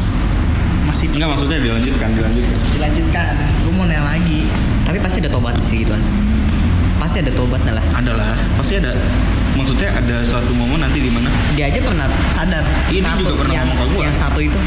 Masih 0.89 1.07
Enggak 1.13 1.29
maksudnya 1.37 1.59
dilanjutkan 1.61 2.09
dilanjutkan. 2.17 2.57
Dilanjutkan. 2.73 3.35
Gue 3.61 3.73
mau 3.77 3.85
nanya 3.85 4.03
lagi. 4.09 4.41
Tapi 4.89 4.99
pasti 5.05 5.19
ada 5.21 5.29
tobat 5.29 5.57
sih 5.69 5.85
gituan 5.85 6.01
pasti 6.97 7.21
ada 7.21 7.29
tobatnya 7.37 7.77
lah. 7.77 7.85
Ada 7.93 8.13
lah. 8.17 8.33
Pasti 8.57 8.81
ada. 8.81 8.97
Maksudnya 9.53 9.89
ada 9.93 10.17
suatu 10.25 10.53
momen 10.57 10.81
nanti 10.81 11.01
di 11.01 11.13
mana? 11.13 11.29
Dia 11.53 11.69
aja 11.69 11.81
pernah 11.85 12.09
sadar 12.33 12.65
Iya, 12.89 12.93
dia 12.93 13.03
satu 13.05 13.21
juga 13.21 13.33
pernah 13.41 13.53
yang 13.53 13.67
ngomong 13.69 13.85
ke 13.85 13.93
gua. 13.93 14.03
yang 14.09 14.17
satu 14.17 14.41
itu. 14.41 14.59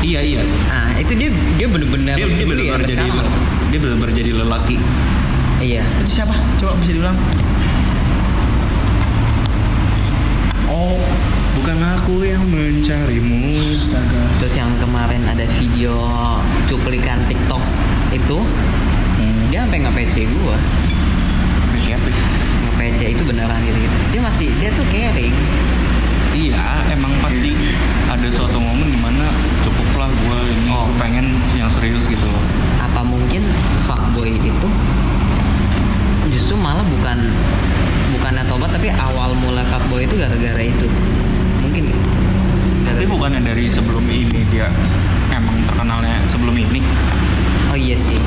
Iya 0.00 0.20
iya. 0.24 0.40
Ah 0.72 0.88
itu 0.96 1.12
dia 1.12 1.28
dia 1.60 1.68
bener-bener 1.68 2.16
Dia, 2.16 2.24
dia 2.24 2.32
peduli 2.32 2.64
benar 2.64 2.80
sampai 2.80 2.92
jadi 2.96 3.04
sekarang. 3.12 3.34
Dia 3.68 3.78
benar 3.84 4.10
jadi 4.16 4.30
lelaki. 4.32 4.76
Iya. 5.60 5.82
Itu 6.00 6.10
siapa? 6.10 6.34
Coba 6.56 6.72
bisa 6.80 6.90
diulang 6.96 7.16
oh 10.80 11.00
Bukan 11.60 11.76
aku 11.76 12.24
yang 12.24 12.40
mencarimu 12.48 13.68
astaga 13.68 14.22
terus 14.40 14.56
yang 14.56 14.72
kemarin 14.80 15.20
ada 15.28 15.44
video 15.60 15.92
cuplikan 16.64 17.20
TikTok 17.28 17.60
itu 18.16 18.38
hmm. 18.40 19.52
dia 19.52 19.68
sampai 19.68 19.84
nge-PC 19.84 20.24
gua 20.40 20.56
Siapa? 21.84 22.08
nge-PC 22.64 23.12
itu 23.12 23.22
beneran 23.28 23.60
gitu, 23.68 23.76
gitu 23.76 23.96
dia 24.08 24.20
masih 24.24 24.48
dia 24.56 24.70
tuh 24.72 24.86
caring 24.88 25.36
Iya 26.30 26.86
emang 26.94 27.10
pasti 27.20 27.52
ada 28.06 28.28
suatu 28.30 28.56
momen 28.56 28.88
di 28.88 28.96
mana 29.02 29.28
cukuplah 29.66 30.08
gue 30.08 30.38
ini 30.54 30.70
Oh. 30.70 30.86
pengen 30.96 31.36
yang 31.58 31.68
serius 31.68 32.06
gitu 32.06 32.24
loh 32.24 32.44
apa 32.80 33.02
mungkin 33.04 33.44
fuckboy 33.84 34.38
itu 34.38 34.68
justru 36.30 36.54
malah 36.56 36.86
bukan 36.86 37.18
bukannya 38.20 38.44
tobat 38.44 38.68
tapi 38.76 38.92
awal 38.92 39.32
mula 39.32 39.64
fuckboy 39.64 40.04
itu 40.04 40.12
gara-gara 40.20 40.60
itu. 40.60 40.84
Mungkin? 41.64 41.88
Tapi 42.84 43.08
Gara- 43.08 43.12
bukannya 43.16 43.40
dari 43.40 43.64
sebelum 43.72 44.04
ini 44.12 44.44
dia 44.52 44.68
emang 45.32 45.56
terkenalnya 45.64 46.20
sebelum 46.28 46.52
ini? 46.52 46.84
Oh 47.72 47.78
iya 47.80 47.96
sih. 47.96 48.20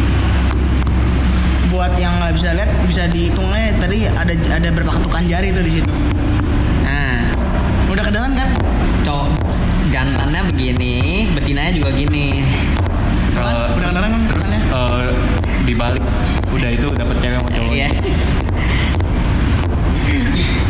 Buat 1.69 1.93
yang 2.01 2.09
nggak 2.17 2.33
bisa 2.33 2.57
lihat 2.57 2.73
bisa 2.89 3.05
dihitungnya 3.05 3.77
tadi 3.77 4.09
ada 4.09 4.33
ada 4.33 4.67
berapa 4.73 4.97
ketukan 4.97 5.29
jari 5.29 5.53
tuh 5.53 5.61
di 5.61 5.71
situ. 5.77 5.93
Nah 6.81 7.29
udah 7.93 8.03
kedengeran 8.09 8.33
kan? 8.33 8.49
Cowok 9.05 9.29
jantannya 9.93 10.41
begini 10.49 11.29
betinanya 11.37 11.69
juga 11.69 11.93
gini. 11.93 12.41
Kedengeran 13.37 14.09
kan? 14.09 14.21
ketukannya 14.25 14.59
eh, 14.73 15.01
dibalik. 15.69 16.03
Udah 16.49 16.69
itu 16.73 16.89
dapet 16.97 17.15
cewek 17.21 17.37
sama 17.37 17.49
cowok. 17.53 17.73
Iya 17.77 17.89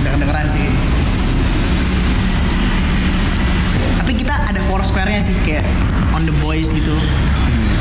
udah 0.02 0.12
kedengeran 0.12 0.48
sih. 0.48 0.68
Tapi 3.98 4.12
kita 4.14 4.36
ada 4.36 4.60
four 4.68 4.84
square-nya 4.84 5.20
sih 5.20 5.36
kayak 5.42 5.64
on 6.12 6.24
the 6.24 6.36
boys 6.40 6.72
gitu. 6.72 6.96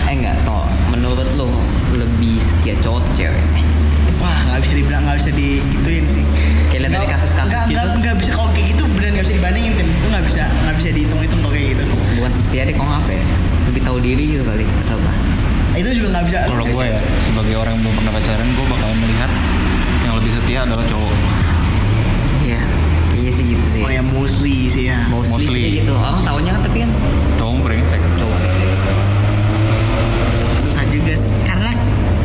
Eh 0.07 0.15
enggak 0.15 0.37
toh 0.43 0.63
menurut 0.91 1.29
lo 1.35 1.51
lebih 1.93 2.39
setia 2.39 2.75
cowok 2.81 3.03
atau 3.03 3.13
cewek? 3.17 3.43
Wah 4.19 4.39
nggak 4.47 4.61
bisa 4.63 4.75
dibilang 4.77 5.03
nggak 5.03 5.19
bisa 5.19 5.31
digituin 5.35 6.07
sih. 6.07 6.23
Kayak 6.71 6.81
lihat 6.87 6.93
dari 6.95 7.09
kasus-kasus 7.11 7.51
nggak- 7.51 7.69
gitu. 7.69 7.89
nggak- 7.99 8.19
bisa 8.23 8.31
kalau 8.33 8.49
kayak 8.55 8.67
gitu 8.71 8.83
beneran 8.87 9.11
nggak 9.13 9.27
bisa 9.27 9.35
dibandingin 9.35 9.73
tim 9.75 9.89
itu 9.89 10.07
nggak 10.07 10.25
bisa 10.25 10.43
nggak 10.47 10.75
bisa 10.79 10.89
dihitung 10.95 11.21
hitung 11.21 11.41
kalau 11.43 11.53
kayak 11.53 11.69
gitu. 11.75 11.85
Bukan 12.19 12.33
setia 12.33 12.63
deh 12.65 12.75
kok 12.75 12.87
apa 12.87 13.11
ya? 13.11 13.25
Lebih 13.67 13.83
tahu 13.83 13.99
diri 13.99 14.25
gitu 14.29 14.45
kali 14.47 14.65
atau 14.87 14.97
apa? 14.97 15.13
Itu 15.73 15.89
juga 15.91 16.09
nggak 16.15 16.25
bisa. 16.29 16.39
Kalau 16.47 16.65
gue 16.65 16.85
ya 16.85 17.01
sebagai 17.27 17.55
orang 17.57 17.73
yang 17.75 17.83
belum 17.83 17.95
pernah 17.99 18.13
pacaran 18.15 18.47
gue 18.47 18.67
bakal 18.69 18.91
melihat 18.95 19.31
yang 20.03 20.15
lebih 20.15 20.31
setia 20.37 20.59
adalah 20.63 20.85
cowok 20.87 21.15
sih 23.33 23.45
gitu 23.57 23.65
sih. 23.73 23.81
Oh 23.83 23.91
ya 23.91 24.03
mostly 24.05 24.69
sih 24.69 24.85
ya. 24.89 25.09
Mostly, 25.09 25.33
Mostly. 25.33 25.61
sih 25.61 25.73
gitu. 25.81 25.93
Orang 25.97 26.21
taunya 26.21 26.51
kan 26.53 26.63
tapi 26.63 26.79
kan 26.85 26.91
cowok 27.37 27.57
brengsek 27.65 28.01
cowok 28.17 28.39
sih. 28.53 28.67
Susah 30.61 30.85
juga 30.89 31.13
sih 31.17 31.33
karena 31.43 31.71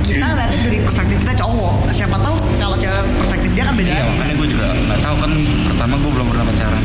kita 0.04 0.24
lihatnya 0.24 0.60
dari 0.64 0.78
perspektif 0.80 1.18
kita 1.20 1.34
cowok. 1.36 1.90
Siapa 1.90 2.16
tahu 2.20 2.36
kalau 2.60 2.76
cewek 2.76 3.04
perspektif 3.18 3.50
dia 3.52 3.64
kan 3.66 3.76
beda 3.76 3.90
iya 3.90 4.04
lagi. 4.04 4.12
makanya 4.14 4.34
gue 4.36 4.48
juga 4.52 4.66
nggak 4.72 5.00
tahu. 5.02 5.16
Kan 5.18 5.32
pertama 5.74 5.94
gue 5.98 6.12
belum 6.14 6.28
pernah 6.32 6.46
pacaran. 6.46 6.84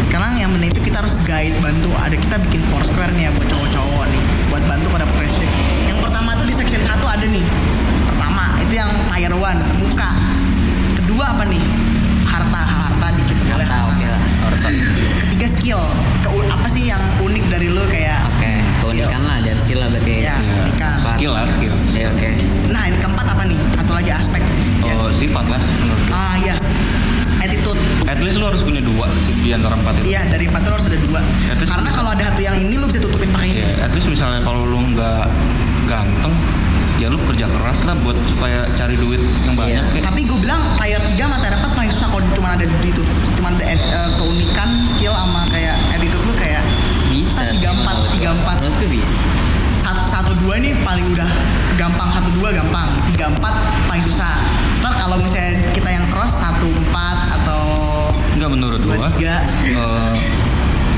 Sekarang 0.00 0.32
yang 0.36 0.50
penting 0.50 0.70
itu 0.74 0.80
kita 0.82 0.96
harus 1.00 1.16
guide 1.22 1.54
bantu. 1.62 1.90
Ada 1.94 2.16
kita 2.18 2.36
bikin 2.42 2.60
four 2.68 2.82
square 2.82 3.14
nih 3.14 3.26
ya 3.26 3.32
buat 3.32 3.46
cowok-cowok 3.46 4.04
nih 4.10 4.22
buat 4.50 4.64
bantu 4.66 4.90
pada 4.90 5.06
pressure 5.14 5.46
yang 5.86 6.02
pertama 6.02 6.34
tuh 6.34 6.42
di 6.42 6.50
section 6.50 6.82
1 6.82 6.90
ada 6.90 7.22
nih. 7.22 7.44
Pertama 8.10 8.58
itu 8.58 8.74
yang 8.74 8.90
tier 9.14 9.30
one 9.30 9.60
muka 9.78 10.10
kedua 10.98 11.24
apa 11.30 11.46
nih? 11.46 11.62
Harta 12.26 12.62
boleh. 13.60 13.68
Harta, 13.68 13.88
oke 13.90 14.06
lah. 14.06 14.22
harta 14.42 14.68
ketiga 15.20 15.46
skill. 15.46 15.82
Ke 16.20 16.28
apa 16.48 16.66
sih 16.66 16.82
yang 16.86 17.02
unik 17.18 17.44
dari 17.46 17.68
lo 17.68 17.84
kayak 17.86 18.18
oke 18.26 18.50
keunikan 18.80 19.22
lah 19.22 19.36
jangan 19.40 19.60
skill 19.60 19.78
lah 19.78 19.88
berarti. 19.88 20.12
Ya 20.18 20.36
keunikan. 20.38 20.96
Skill 21.14 21.32
lah 21.32 21.44
skill. 21.46 21.74
Iya, 21.90 22.06
oke. 22.10 22.28
Nah 22.68 22.82
yang 22.86 22.98
keempat 22.98 23.26
apa 23.26 23.42
nih? 23.44 23.58
Satu 23.74 23.92
lagi 23.92 24.10
aspek. 24.10 24.42
Ya. 24.80 24.92
oh 24.96 25.12
sifat 25.12 25.44
lah 25.46 25.60
menurut 25.60 26.04
ah 26.10 26.34
ya 26.40 26.54
attitude. 27.38 27.76
At 28.04 28.18
least 28.18 28.36
lu 28.36 28.44
harus 28.44 28.60
punya 28.60 28.80
dua 28.80 29.06
sih 29.22 29.32
di 29.34 29.52
antara 29.52 29.76
empat 29.76 30.00
itu. 30.00 30.08
Iya 30.08 30.24
dari 30.26 30.48
empat 30.48 30.60
tuh 30.62 30.72
harus 30.74 30.86
ada 30.88 30.98
dua. 30.98 31.20
Ya, 31.42 31.52
Karena 31.54 31.84
bisa- 31.84 31.94
kalau 31.94 32.10
ada 32.10 32.24
satu 32.26 32.40
yang 32.40 32.56
ini 32.56 32.74
lu 32.76 32.88
bisa 32.88 32.98
tutupin 32.98 33.28
pakai 33.28 33.48
ini. 33.50 33.60
Iya, 33.60 33.70
at 33.82 33.92
least 33.92 34.08
misalnya 34.08 34.40
kalau 34.40 34.64
lu 34.64 34.80
nggak 34.90 35.28
ganteng 35.84 36.32
ya 36.96 37.08
lu 37.08 37.16
kerja 37.24 37.48
keras 37.48 37.80
lah 37.82 37.96
buat 37.98 38.12
supaya 38.28 38.68
cari 38.76 38.92
duit 38.94 39.16
yang 39.42 39.56
banyak 39.56 39.72
Iya. 39.72 39.82
kayak 39.90 40.04
Tapi 40.04 40.20
gue 40.22 40.38
bilang 40.38 40.60
tier 40.76 41.00
3 41.00 41.16
sama 41.18 41.36
tier 41.40 41.54
4 41.56 41.72
paling 41.72 41.90
susah 41.90 42.08
kalau 42.10 42.24
cuma 42.30 42.48
ada 42.52 42.64
di 42.64 42.88
itu. 42.88 43.02
Ada 43.70 43.78
eh, 43.78 44.10
keunikan, 44.18 44.82
skill 44.82 45.14
sama 45.14 45.46
kayak 45.46 45.78
attitude 45.94 46.24
lu 46.26 46.34
kayak 46.34 46.58
bisa 47.06 47.46
tiga 47.54 47.70
empat, 47.70 47.96
tiga 48.18 48.34
empat. 48.34 48.56
gue 48.58 48.88
bisa 48.90 49.14
Satu, 49.78 50.02
satu 50.10 50.32
dua 50.44 50.58
ini 50.60 50.74
paling 50.84 51.06
udah 51.14 51.30
gampang 51.78 52.10
satu 52.12 52.28
dua 52.36 52.50
gampang, 52.52 52.90
tiga 53.14 53.30
empat 53.30 53.54
paling 53.86 54.02
susah. 54.04 54.36
Ntar 54.82 54.92
kalau 54.98 55.16
misalnya 55.22 55.56
kita 55.70 55.88
yang 55.88 56.04
cross 56.10 56.36
satu 56.36 56.66
empat 56.68 57.40
atau 57.40 57.62
nggak 58.36 58.50
menurut 58.50 58.80
dua 58.82 58.94
gua 58.96 59.08
tiga, 59.14 59.38
eh, 59.64 60.16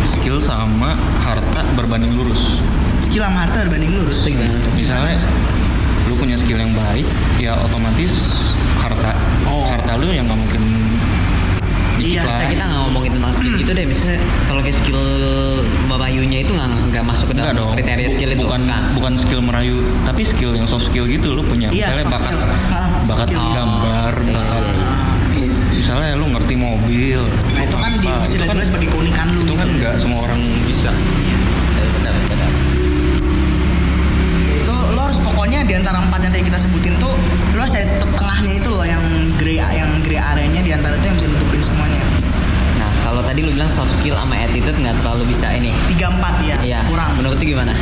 skill 0.06 0.38
sama 0.38 0.94
harta 1.22 1.60
berbanding 1.74 2.14
lurus 2.14 2.62
skill 3.02 3.26
sama 3.26 3.42
harta 3.46 3.66
berbanding 3.66 3.90
lurus. 3.98 4.22
itu 4.22 4.38
gimana 4.38 4.54
tuh 4.62 4.72
misalnya 4.78 5.16
lu 6.06 6.14
punya 6.14 6.36
skill 6.38 6.54
yang 6.54 6.70
baik 6.70 7.06
ya 7.42 7.58
otomatis 7.58 8.14
harta 8.78 9.10
Oh. 9.42 9.66
harta 9.68 9.98
lu 9.98 10.14
yang 10.14 10.30
nggak 10.30 10.38
mungkin 10.38 10.62
dikit 12.02 12.18
Iya, 12.18 12.22
lah. 12.24 12.44
Kita 12.44 12.64
nggak 12.64 12.80
ngomongin 12.82 13.10
tentang 13.12 13.32
skill 13.32 13.54
gitu 13.56 13.70
deh 13.70 13.84
misalnya 13.84 14.18
kalau 14.44 14.60
kayak 14.60 14.76
skill 14.76 15.00
merayunya 15.86 16.38
itu 16.40 16.52
nggak 16.52 16.68
nggak 16.90 17.04
masuk 17.04 17.26
ke 17.28 17.34
dalam 17.34 17.54
dong. 17.54 17.70
kriteria 17.72 18.04
Bu- 18.04 18.12
skill 18.12 18.30
itu 18.30 18.42
bukan 18.42 18.62
kan 18.64 18.82
bukan 18.92 19.12
skill 19.16 19.40
merayu, 19.40 19.76
tapi 20.02 20.22
skill 20.22 20.52
yang 20.52 20.66
soft 20.66 20.84
skill 20.84 21.06
gitu 21.06 21.28
lu 21.30 21.42
punya. 21.42 21.68
Iya, 21.68 21.94
Misalnya 21.94 22.06
bakat 22.10 22.28
skill. 22.28 22.40
Ah, 22.42 22.88
bakat 23.04 23.26
skill. 23.28 23.46
gambar, 23.52 24.12
Iya, 24.18 24.32
bakat 24.32 24.60
iya, 24.60 24.74
iya. 24.74 25.54
misalnya 25.72 26.10
lu 26.14 26.26
ngerti 26.28 26.54
mobil 26.54 27.20
Nah 27.50 27.62
itu 27.64 27.76
kan 27.76 27.90
di, 27.92 28.06
apa, 28.06 28.22
bisa 28.22 28.32
itu 28.32 28.40
kan, 28.40 28.54
dilihat 28.54 28.68
sebagai 28.68 28.88
keunikan 28.88 29.26
lu. 29.28 29.40
itu 29.40 29.54
kan 29.54 29.66
gitu. 29.66 29.78
nggak 29.78 29.94
semua 29.96 30.20
orang 30.22 30.38
bisa 30.64 30.90
benar 31.92 32.14
benar 32.24 32.50
itu 34.54 34.74
lo 34.92 35.01
harus 35.12 35.28
pokoknya 35.28 35.60
di 35.68 35.76
antara 35.76 36.00
empat 36.00 36.24
yang 36.24 36.32
tadi 36.32 36.44
kita 36.48 36.56
sebutin 36.56 36.96
tuh 36.96 37.12
lo 37.52 37.60
harus 37.60 37.68
cari 37.70 37.84
te- 37.84 38.16
tengahnya 38.16 38.52
itu 38.56 38.68
loh 38.72 38.80
yang 38.82 39.04
grey 39.36 39.60
yang 39.60 40.00
grey 40.00 40.16
areanya 40.16 40.64
di 40.64 40.72
antara 40.72 40.96
itu 40.96 41.04
yang 41.04 41.16
bisa 41.20 41.28
nutupin 41.28 41.60
semuanya. 41.60 42.00
Nah 42.80 42.88
kalau 43.02 43.20
tadi 43.20 43.44
lu 43.44 43.52
bilang 43.52 43.68
soft 43.68 43.92
skill 43.92 44.16
sama 44.16 44.40
attitude 44.40 44.72
nggak 44.72 44.96
terlalu 44.98 45.28
bisa 45.28 45.52
ini? 45.52 45.68
Tiga 45.84 46.08
empat 46.08 46.34
ya 46.40 46.56
iya. 46.64 46.80
Kurang. 46.88 47.12
Menurut 47.14 47.36
lu 47.36 47.44
gimana? 47.44 47.76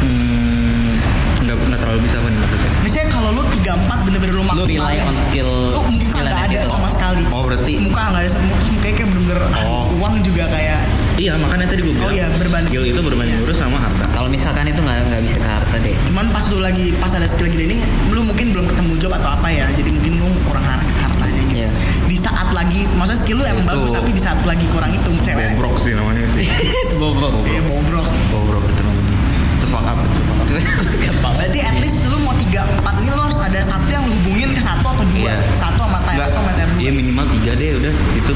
Hmm, 0.00 0.96
nggak 1.44 1.56
nggak 1.60 1.80
terlalu 1.84 2.00
bisa 2.02 2.16
apa 2.16 2.28
nih 2.28 2.38
maksudnya 2.40 2.70
misalnya 2.80 3.08
kalau 3.12 3.28
lu 3.30 3.42
tiga 3.52 3.72
empat 3.76 3.98
bener-bener 4.02 4.32
lu 4.32 4.40
lu 4.40 4.48
maksimalin 4.48 4.80
rely 4.80 4.96
on 5.04 5.16
skill 5.20 5.50
lu 5.76 5.80
muka 5.84 6.00
skill 6.08 6.24
nggak 6.24 6.40
ada 6.48 6.58
sama 6.64 6.88
sekali. 6.88 7.22
Oh 7.28 7.42
berarti 7.44 7.72
muka 7.84 8.00
nggak 8.08 8.22
ada 8.24 8.30
mukanya 8.72 8.94
kayak 8.96 9.08
bener-bener 9.12 9.40
Oh. 9.60 9.84
uang 10.00 10.14
juga 10.24 10.48
kayak 10.48 10.80
iya 11.22 11.32
makanya 11.36 11.66
tadi 11.68 11.80
gue 11.80 11.92
bilang 11.92 12.08
Oh 12.08 12.12
iya, 12.12 12.26
berbanding. 12.32 12.66
skill 12.68 12.84
itu 12.84 12.98
berbanding 13.00 13.36
lurus 13.38 13.54
sama 13.56 13.78
harta. 13.78 14.04
Kalau 14.10 14.26
misalkan 14.26 14.66
itu 14.66 14.76
nggak 14.76 14.98
nggak 15.06 15.20
bisa 15.22 15.36
ke 15.36 15.48
harta 15.48 15.76
deh. 15.78 15.94
Cuman 16.04 16.26
pas 16.28 16.44
lu 16.44 16.58
lagi 16.58 16.90
pas 16.96 17.10
ada 17.10 17.24
skill 17.24 17.46
gini 17.46 17.64
nih 17.68 17.78
lu 18.08 18.20
mungkin 18.22 18.50
belum 18.50 18.66
ketemu 18.66 18.92
job 18.98 19.12
atau 19.12 19.30
apa 19.32 19.48
ya 19.48 19.70
jadi 19.70 19.86
mungkin 19.88 20.12
lu 20.16 20.28
kurang 20.44 20.64
har- 20.64 20.82
hartanya 20.82 21.40
gitu. 21.44 21.54
Iya. 21.54 21.70
di 22.02 22.16
saat 22.18 22.48
lagi 22.50 22.84
maksudnya 22.90 23.18
skill 23.18 23.38
lu 23.38 23.44
emang 23.44 23.62
Itu. 23.62 23.72
bagus 23.72 23.90
tapi 23.92 24.10
di 24.10 24.20
saat 24.20 24.40
lagi 24.42 24.66
kurang 24.68 24.90
itu 24.90 25.10
cewek. 25.22 25.54
Bobrok 25.54 25.74
sih 25.78 25.92
namanya 25.92 26.26
sih. 26.28 26.44
Itu 26.84 26.96
bobrok. 26.96 27.34
Iya 27.44 27.62
bobrok. 27.62 28.06
Bobrok 28.28 28.64
itu 28.66 28.82
namanya. 28.82 29.14
Itu 29.54 29.66
fuck 29.66 29.84
up 29.84 29.96
itu 30.02 30.20
fuck 30.22 30.38
up. 30.42 30.46
Berarti 31.38 31.58
at 31.60 31.76
least 31.78 32.02
lu 32.04 32.18
mau 32.18 32.34
tiga 32.36 32.66
empat 32.68 32.94
ini 32.98 33.08
lu 33.08 33.22
harus 33.22 33.38
ada 33.38 33.60
satu 33.60 33.86
yang 33.86 34.02
lu 34.02 34.12
hubungin 34.16 34.50
ke 34.50 34.60
satu 34.60 34.84
atau 34.84 35.04
dua? 35.06 35.22
Iya. 35.22 35.36
satu 35.52 35.80
sama 35.80 35.98
Nggak, 36.02 36.28
atau 36.28 36.40
sama 36.40 36.50
tier 36.52 36.68
dua 36.68 36.80
iya 36.80 36.90
minimal 36.90 37.24
tiga 37.30 37.50
deh 37.54 37.70
udah. 37.78 37.92
Itu 38.12 38.32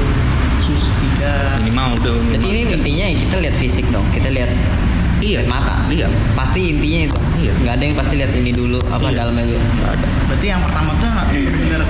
sus 0.66 0.90
tiga. 0.98 1.54
Minimal 1.62 1.94
udah 1.96 2.12
minimal. 2.12 2.32
Jadi 2.34 2.46
ini 2.48 2.60
tiga. 2.60 2.74
intinya 2.76 3.04
ya 3.06 3.16
kita 3.22 3.36
lihat 3.38 3.56
fisik 3.56 3.86
dong 3.88 4.06
kita 4.10 4.28
lihat 4.28 4.50
iya 5.18 5.40
lihat 5.40 5.48
mata. 5.48 5.74
iya. 5.88 6.06
Pasti 6.34 6.60
intinya 6.68 7.00
itu. 7.06 7.16
Iya. 7.36 7.52
nggak 7.56 7.72
ada 7.72 7.84
yang 7.84 7.96
pasti 7.96 8.14
lihat 8.16 8.32
ini 8.32 8.50
dulu 8.50 8.78
apa 8.86 9.06
Iya. 9.06 9.16
dalamnya 9.16 9.44
dulu. 9.46 9.60
Nggak 9.62 9.90
ada. 9.92 10.06
Berarti 10.26 10.46
yang 10.46 10.60
pertama 10.60 10.90
tuh 10.96 11.10
bener. 11.30 11.82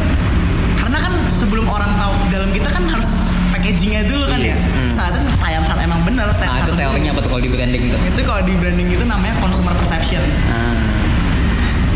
Karena 0.76 0.98
kan 1.00 1.14
sebelum 1.26 1.66
orang 1.66 1.90
tahu 1.96 2.12
dalam 2.28 2.50
kita 2.52 2.68
kan 2.68 2.84
harus 2.86 3.10
packagingnya 3.50 4.02
dulu 4.04 4.24
kan 4.28 4.38
Iya. 4.38 4.54
ya. 4.54 4.56
Hmm. 4.60 4.90
saat 4.92 5.12
itu 5.14 5.28
layar 5.40 5.62
saat 5.62 5.80
emang 5.80 6.00
bener 6.02 6.28
nah 6.36 6.62
itu 6.62 6.72
teorinya 6.72 7.10
apa 7.10 7.20
tuh 7.20 7.30
kalau 7.32 7.42
di 7.42 7.50
branding 7.50 7.82
tuh? 7.90 7.98
Itu 8.04 8.20
kalau 8.22 8.42
di 8.42 8.54
branding 8.54 8.88
itu 8.88 9.02
namanya 9.02 9.34
consumer 9.40 9.74
perception. 9.74 10.22
Ah, 10.46 10.78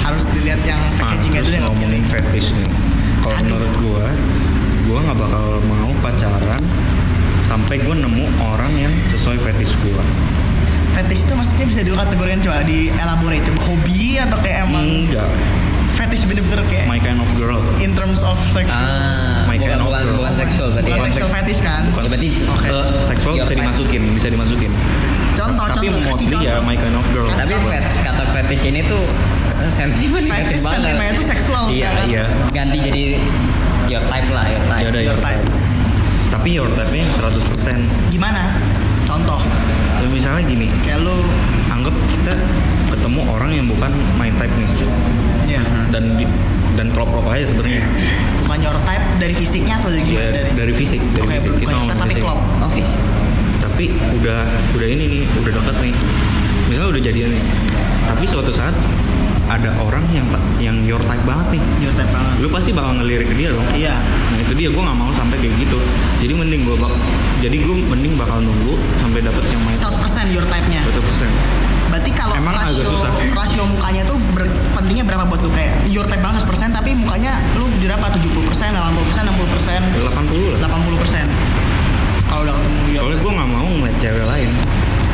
harus 0.03 0.25
dilihat 0.31 0.59
yang 0.65 0.81
Nah, 0.81 0.97
packagingnya 0.99 1.41
dulu 1.45 1.55
yang 1.55 1.67
ngomongin 1.71 2.03
fetish 2.09 2.51
nih. 2.51 2.67
Kalau 3.21 3.37
menurut 3.39 3.73
gua 3.79 4.05
gua 4.89 4.99
nggak 5.07 5.19
bakal 5.19 5.45
pacaran 6.21 6.61
sampai 7.49 7.81
gua 7.81 7.97
nemu 7.97 8.25
orang 8.45 8.73
yang 8.77 8.93
sesuai 9.09 9.41
fetish 9.41 9.73
gua 9.81 10.05
fetish 10.93 11.25
itu 11.25 11.33
maksudnya 11.33 11.65
bisa 11.65 11.81
dikategorikan 11.81 12.41
coba 12.45 12.61
di 12.61 12.93
elaborate 12.93 13.41
coba 13.43 13.61
hobi 13.65 14.21
atau 14.21 14.37
kayak 14.39 14.69
emang 14.69 14.85
enggak 15.09 15.25
fetish 15.97 16.29
bener-bener 16.29 16.61
kayak 16.69 16.85
my 16.85 17.01
kind 17.01 17.17
of 17.17 17.31
girl 17.35 17.57
in 17.81 17.97
terms 17.97 18.21
of 18.21 18.37
sexual 18.53 18.85
ah 18.85 19.49
My 19.49 19.57
bukan 19.57 19.65
kind 19.67 19.81
of 19.81 19.87
bukan 19.89 20.03
girl. 20.05 20.17
bukan 20.21 20.35
seksual 20.37 20.69
berarti 20.71 20.87
bukan 20.87 21.01
ya. 21.01 21.07
sexual 21.09 21.29
fetish 21.33 21.61
kan 21.61 21.83
Bukan. 21.89 22.03
Ya, 22.05 22.09
berarti 22.13 22.29
Oke. 22.47 22.67
Eh, 22.69 22.85
seksual 23.03 23.33
bisa 23.41 23.55
dimasukin 23.57 24.03
bisa 24.13 24.29
dimasukin 24.29 24.71
contoh 25.33 25.67
tapi 25.67 25.87
contoh 25.89 26.01
mostly 26.05 26.27
ya 26.29 26.53
contoh 26.53 26.63
my 26.63 26.77
kind 26.77 26.95
of 26.95 27.07
girl 27.11 27.29
tapi 27.33 27.55
fet, 27.65 27.85
kata 28.05 28.25
fetish 28.29 28.63
ini 28.67 28.81
tuh 28.85 29.03
eh, 29.57 29.73
sentimen 29.73 30.21
fetish 30.23 30.61
banget. 30.61 30.77
sentimennya 30.85 31.13
itu 31.17 31.25
seksual 31.25 31.63
iya 31.67 31.89
kan? 31.91 32.05
iya 32.07 32.25
ganti 32.53 32.79
jadi 32.79 33.03
your 33.89 34.05
type 34.07 34.29
lah 34.29 34.45
your 34.47 34.63
type 34.69 34.83
ya 34.85 34.89
udah 34.89 35.01
Your 35.03 35.09
your 35.09 35.19
type. 35.19 35.41
type 35.41 35.60
tapi 36.31 36.57
your 36.57 36.71
type 36.79 36.91
nya 36.95 37.11
100% 37.13 38.15
gimana? 38.15 38.55
Contoh. 39.05 39.43
Ya, 40.01 40.07
misalnya 40.07 40.43
gini. 40.47 40.71
Kayak 40.87 41.03
lu 41.03 41.19
anggap 41.67 41.95
kita 42.15 42.33
ketemu 42.95 43.21
orang 43.27 43.51
yang 43.53 43.67
bukan 43.67 43.91
my 44.15 44.31
type 44.39 44.55
nih. 44.55 44.69
Ya 45.51 45.63
dan 45.91 46.15
dan 46.79 46.87
klop-klop 46.95 47.27
aja 47.27 47.51
sebenarnya. 47.51 47.83
Bukan 48.47 48.59
your 48.63 48.79
type 48.87 49.05
dari 49.19 49.35
fisiknya 49.35 49.79
atau 49.83 49.91
dari 49.91 50.03
gimana? 50.07 50.31
Dari 50.31 50.51
dari 50.55 50.73
fisik 50.75 51.03
dari 51.15 51.27
Oke, 51.27 51.37
fisik. 51.39 51.53
bukan 51.67 51.77
kita 51.87 51.95
tapi 51.99 52.13
fisik. 52.15 52.25
klop. 52.25 52.41
office 52.63 52.93
tapi 53.81 53.97
udah 53.97 54.45
udah 54.77 54.89
ini 54.93 55.05
nih 55.09 55.23
udah 55.41 55.53
deket 55.57 55.77
nih. 55.81 55.95
Misalnya 56.69 56.89
udah 56.93 57.03
jadian 57.03 57.31
nih. 57.33 57.45
Tapi 58.05 58.25
suatu 58.29 58.53
saat 58.53 58.77
ada 59.51 59.75
orang 59.83 60.07
yang 60.15 60.27
yang 60.63 60.77
your 60.87 61.03
type 61.11 61.23
banget 61.27 61.59
nih. 61.59 61.63
Your 61.83 61.95
type 61.99 62.11
banget. 62.15 62.35
Lu 62.39 62.49
pasti 62.55 62.71
bakal 62.71 63.03
ngelirik 63.03 63.27
ke 63.27 63.35
dia 63.35 63.51
dong. 63.51 63.67
Iya. 63.75 63.99
Nah 63.99 64.39
itu 64.39 64.53
dia 64.55 64.71
gue 64.71 64.83
nggak 64.83 64.99
mau 64.99 65.11
sampai 65.19 65.37
kayak 65.43 65.55
gitu. 65.59 65.79
Jadi 66.23 66.33
mending 66.39 66.63
gue 66.63 66.77
bak 66.79 66.93
jadi 67.41 67.57
gue 67.57 67.75
mending 67.89 68.15
bakal 68.21 68.39
nunggu 68.39 68.79
sampai 69.03 69.21
dapet 69.27 69.43
yang 69.51 69.63
main. 69.67 69.75
100% 69.75 70.31
your 70.31 70.47
type-nya. 70.47 70.87
Betul 70.87 71.03
persen. 71.03 71.31
Berarti 71.91 72.11
kalau 72.15 72.35
Emang 72.39 72.55
rasio 72.55 72.87
susah. 72.87 73.11
rasio 73.35 73.67
mukanya 73.67 74.07
tuh 74.07 74.15
ber, 74.31 74.47
pentingnya 74.79 75.03
berapa 75.03 75.27
buat 75.27 75.43
lu? 75.43 75.51
Kayak 75.51 75.75
your 75.91 76.07
type 76.07 76.23
banget 76.23 76.47
100% 76.47 76.71
tapi 76.71 76.95
mukanya 76.95 77.43
lu 77.59 77.67
berapa? 77.83 78.07
70% 78.15 78.31
80% 78.55 79.27
60% 79.27 79.83
80 79.99 80.55
lah. 80.55 80.59
80% 80.71 81.27
kalau 82.31 82.47
udah 82.47 82.55
ketemu 82.55 82.79
your 82.95 83.03
soalnya 83.03 83.19
type. 83.19 83.25
gue 83.27 83.33
nggak 83.35 83.49
mau 83.51 83.67
ngeliat 83.67 83.97
cewek 83.99 84.25
lain 84.31 84.51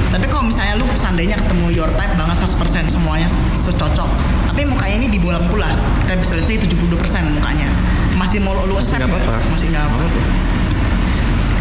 Tapi 0.07 0.25
kalau 0.27 0.45
misalnya 0.45 0.75
lu 0.77 0.87
seandainya 0.93 1.37
ketemu 1.37 1.75
your 1.75 1.91
type 1.95 2.15
banget 2.15 2.37
100% 2.39 2.57
semuanya 2.89 3.27
secocok, 3.53 4.09
tapi 4.47 4.65
mukanya 4.65 4.97
ini 4.97 5.09
dibolak 5.11 5.45
pula, 5.47 5.69
kita 6.01 6.17
bisa 6.17 6.33
lihat 6.35 6.47
sih 6.47 6.57
72% 6.57 6.89
mukanya. 7.33 7.69
Masih 8.15 8.41
mau 8.41 8.57
lu 8.57 8.75
accept 8.75 8.97
nggak 8.97 9.09
nggak? 9.09 9.23
apa-apa. 9.29 9.51
Masih 9.51 9.67
nggak 9.69 9.85
apa 9.85 9.93
Apa-apa. 9.95 10.21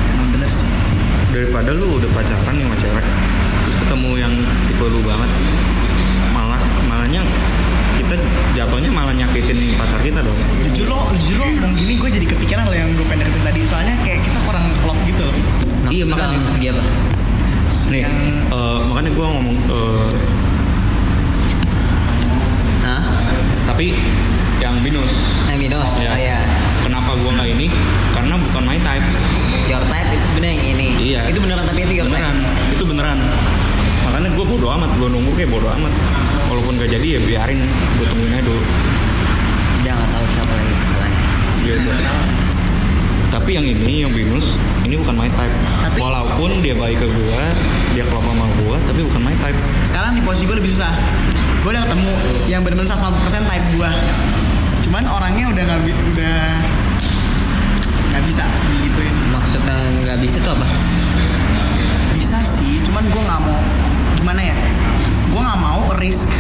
Emang 0.07 0.29
bener 0.31 0.49
sih. 0.49 0.67
daripada 1.27 1.69
lu 1.69 1.99
udah 1.99 2.09
pacaran 2.09 2.53
nih 2.53 2.63
sama 2.63 2.75
cewek 2.79 3.05
terus 3.59 3.75
ketemu 3.75 4.09
yang 4.15 4.33
tipe 4.65 4.85
lu 4.87 5.03
banget 5.03 5.27
malah 6.31 6.55
malahnya 6.87 7.27
kita 7.95 8.15
jatuhnya 8.55 8.87
malah 8.87 9.11
nyakitin 9.11 9.75
pacar 9.75 9.99
kita 9.99 10.23
dong 10.23 10.39
Jujur 10.63 10.87
lo, 10.87 11.11
jujur 11.19 11.35
lo 11.35 11.45
ngomong 11.49 11.73
gini 11.75 11.93
gue 11.95 12.09
jadi 12.09 12.25
kepikiran 12.25 12.63
lo 12.63 12.71
yang 12.71 12.87
gue 12.89 13.03
pengen 13.03 13.27
deketin 13.27 13.43
tadi. 13.43 13.61
Soalnya 13.63 13.95
kayak 13.99 14.19
kita 14.21 14.39
kurang 14.43 14.63
klop 14.79 14.95
gitu 15.03 15.21
loh. 15.21 15.35
Maksudnya 15.83 15.91
Iya, 15.91 16.05
makanya. 16.07 16.47
segi 16.47 16.67
apa? 16.71 16.83
Nih 17.87 18.01
Yang- 18.01 18.21
eh, 18.47 18.77
makanya 18.85 19.11
gue 19.11 19.25
ngomong 19.27 19.57
eh, 19.65 20.09
Hah? 22.81 23.01
tapi 23.65 23.97
yang 24.55 24.79
minus 24.79 25.11
Yang 25.45 25.57
minus? 25.61 25.89
Ya. 25.97 26.09
Oh 26.09 26.19
ya. 26.19 26.39
kenapa 26.81 27.11
gue 27.13 27.27
nggak 27.29 27.49
ini 27.51 27.67
karena 28.11 28.33
bukan 28.39 28.63
my 28.63 28.79
type 28.79 29.05
Your 29.65 29.81
type 29.83 30.05
itu 30.07 30.25
sebenarnya 30.27 30.53
yang 30.53 30.67
ini. 30.71 30.87
Iya. 31.03 31.21
Itu 31.25 31.41
beneran 31.41 31.65
tapi 31.65 31.81
itu 31.81 31.93
your 31.95 32.05
beneran 32.05 32.37
type. 32.37 32.71
itu 32.71 32.83
beneran 32.85 33.17
makanya 34.05 34.29
gue 34.31 34.45
bodo 34.45 34.67
amat 34.71 34.91
gue 34.93 35.07
nunggu 35.07 35.31
kayak 35.33 35.49
bodo 35.49 35.65
amat 35.67 35.89
walaupun 36.45 36.77
gak 36.77 36.87
jadi 36.89 37.07
ya 37.09 37.19
biarin 37.19 37.59
gue 37.97 38.05
tungguin 38.05 38.31
aja 38.31 38.43
dulu 38.43 38.61
Dia 39.81 39.91
nggak 39.91 40.09
tahu 40.09 40.25
siapa 40.29 40.53
lagi 40.53 40.73
masalahnya. 40.75 41.19
gitu 41.59 41.89
tapi 43.35 43.59
yang 43.59 43.67
ini 43.67 44.07
yang 44.07 44.11
binus 44.15 44.47
ini 44.87 44.95
bukan 44.95 45.11
my 45.11 45.27
type 45.27 45.51
Tapi- 45.83 45.99
walaupun 45.99 46.63
dia 46.63 46.71
baik 46.71 47.03
ke 47.03 47.07
gue 47.11 47.41
dia 47.91 48.07
klop 48.07 48.23
sama 48.23 48.47
gue 48.47 48.77
tapi 48.87 48.99
bukan 49.03 49.21
my 49.27 49.35
type 49.43 49.59
Sekarang 49.83 50.15
di 50.15 50.23
posisi 50.23 50.47
gue 50.47 50.55
lebih 50.55 50.71
susah. 50.71 50.91
Gue 51.63 51.75
udah 51.75 51.83
ketemu 51.87 52.11
yang 52.47 52.61
bener-bener 52.63 52.87
100% 52.87 53.47
type 53.47 53.67
gue. 53.75 53.89
Cuman 54.87 55.03
orangnya 55.07 55.51
udah 55.51 55.63
nggak 55.65 55.79
udah 56.15 56.39
nggak 58.11 58.23
bisa 58.23 58.43
digituin. 58.71 59.15
Maksudnya 59.31 59.75
nggak 60.03 60.17
bisa 60.19 60.37
tuh 60.43 60.51
apa? 60.51 60.67
Bisa 62.11 62.39
sih, 62.43 62.79
cuman 62.83 63.03
gue 63.07 63.21
nggak 63.23 63.41
mau 63.43 63.59
gimana 64.19 64.41
ya? 64.43 64.55
Gue 65.31 65.41
nggak 65.41 65.59
mau 65.59 65.81
risk 65.99 66.31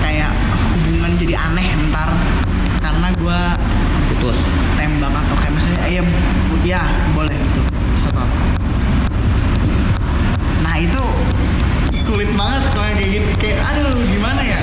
kayak 0.00 0.32
hubungan 0.76 1.12
jadi 1.16 1.34
aneh 1.38 1.68
ntar 1.92 2.10
karena 2.80 3.08
gue 3.16 3.38
Putus. 4.12 4.38
Kayak 5.92 6.08
misalnya 6.08 6.24
ya 6.24 6.24
bu- 6.48 6.64
ya 6.64 6.82
boleh 7.12 7.36
gitu 7.36 7.60
stop 7.98 8.28
nah 10.62 10.74
itu 10.78 11.02
sulit 11.94 12.30
banget 12.32 12.62
kalau 12.72 12.86
yang 12.86 12.96
kayak 12.96 13.10
gitu 13.12 13.28
kayak 13.38 13.56
aduh 13.62 13.92
gimana 14.06 14.40
ya 14.40 14.60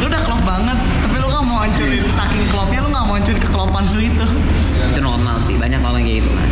lu 0.00 0.06
udah 0.06 0.20
klop 0.20 0.40
banget 0.42 0.78
tapi 1.02 1.16
lu 1.16 1.26
gak 1.26 1.44
mau 1.44 1.58
hancurin 1.60 2.04
saking 2.08 2.44
klopnya 2.48 2.80
lu 2.80 2.88
gak 2.88 3.04
mau 3.04 3.14
hancurin 3.14 3.38
kekelopan 3.38 3.82
lu 3.86 4.00
itu 4.02 4.26
Itu 4.74 5.00
normal 5.00 5.38
sih. 5.38 5.54
Banyak 5.54 5.80
orang 5.80 6.02
kayak 6.02 6.18
gitu 6.20 6.30
kan. 6.30 6.48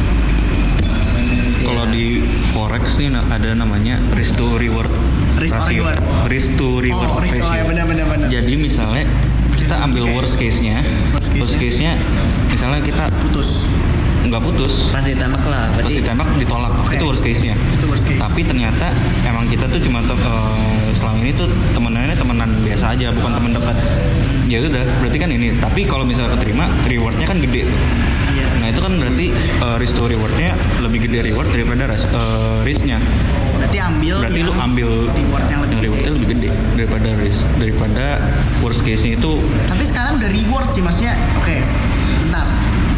kalau 1.63 1.85
Iya. 1.85 1.93
di 1.93 2.07
forex 2.49 2.85
nih 2.97 3.09
ada 3.13 3.51
namanya 3.53 3.97
risk 4.13 4.35
to 4.35 4.57
reward 4.57 4.89
Risk 5.37 5.57
ratio. 5.57 5.85
reward. 5.85 5.99
risk 6.27 6.49
to 6.55 6.69
reward 6.79 7.09
oh 7.09 7.19
risk 7.19 7.39
oh 7.39 7.45
ratio. 7.45 7.57
ya 7.57 7.65
benar 7.65 7.85
benar 7.85 8.07
benar 8.09 8.27
jadi 8.29 8.53
misalnya 8.55 9.05
kita 9.53 9.75
ambil 9.81 10.05
worst 10.13 10.37
case 10.37 10.59
nya 10.61 10.81
Worst 11.13 11.29
case-nya. 11.29 11.41
worst 11.41 11.57
case 11.57 11.79
nya 11.79 11.93
misalnya 12.49 12.81
kita 12.81 13.05
putus 13.21 13.67
nggak 14.23 14.39
putus 14.41 14.89
Pas 14.89 15.03
ditembak 15.03 15.43
lah. 15.45 15.67
pas 15.69 15.83
Berarti 15.83 15.95
ditembak 15.99 16.29
ditolak 16.37 16.73
Oke. 16.79 16.95
itu 16.95 17.05
worst 17.05 17.23
case 17.23 17.43
nya 17.43 17.55
itu 17.55 17.87
worst 17.87 18.05
case 18.05 18.19
tapi 18.19 18.41
ternyata 18.43 18.87
emang 19.23 19.45
kita 19.47 19.67
tuh 19.67 19.79
cuma 19.79 19.99
eh, 20.01 20.89
selama 20.93 21.19
ini 21.21 21.33
tuh 21.33 21.47
temenannya 21.73 22.15
temenan 22.15 22.51
biasa 22.61 22.93
aja 22.93 23.11
bukan 23.11 23.31
teman 23.33 23.51
dekat 23.53 23.77
ya 24.47 24.59
udah 24.61 24.85
berarti 25.01 25.19
kan 25.19 25.31
ini 25.31 25.47
tapi 25.57 25.81
kalau 25.83 26.05
misalnya 26.05 26.37
keterima 26.37 26.69
rewardnya 26.85 27.25
kan 27.25 27.41
gede 27.41 27.65
tuh. 27.65 27.79
iya 28.31 28.45
sih 28.45 28.59
Nah 28.59 28.69
itu 28.69 28.79
kan 28.79 28.93
berarti 28.95 29.27
uh, 29.59 29.77
risk 29.77 29.95
to 29.95 30.05
rewardnya 30.05 30.53
lebih 30.79 31.03
gede 31.03 31.25
reward 31.25 31.49
daripada 31.49 31.89
ras- 31.89 32.07
uh, 32.07 32.61
risknya. 32.63 33.01
berarti 33.57 33.79
ambil 33.81 34.15
Berarti 34.21 34.37
yang 34.37 34.49
lu 34.49 34.55
ambil 34.55 34.89
reward 35.09 35.45
yang 35.47 35.61
lebih 35.63 35.77
rewardnya 35.81 36.05
gede. 36.05 36.15
lebih 36.15 36.29
gede 36.29 36.49
daripada 36.75 37.09
risk 37.17 37.43
daripada 37.57 38.05
worst 38.59 38.83
case 38.83 39.03
nya 39.03 39.13
itu 39.15 39.33
tapi 39.65 39.83
sekarang 39.83 40.19
udah 40.19 40.31
reward 40.31 40.69
sih 40.69 40.83
maksudnya 40.83 41.15
oke 41.35 41.57
bentar 42.21 42.47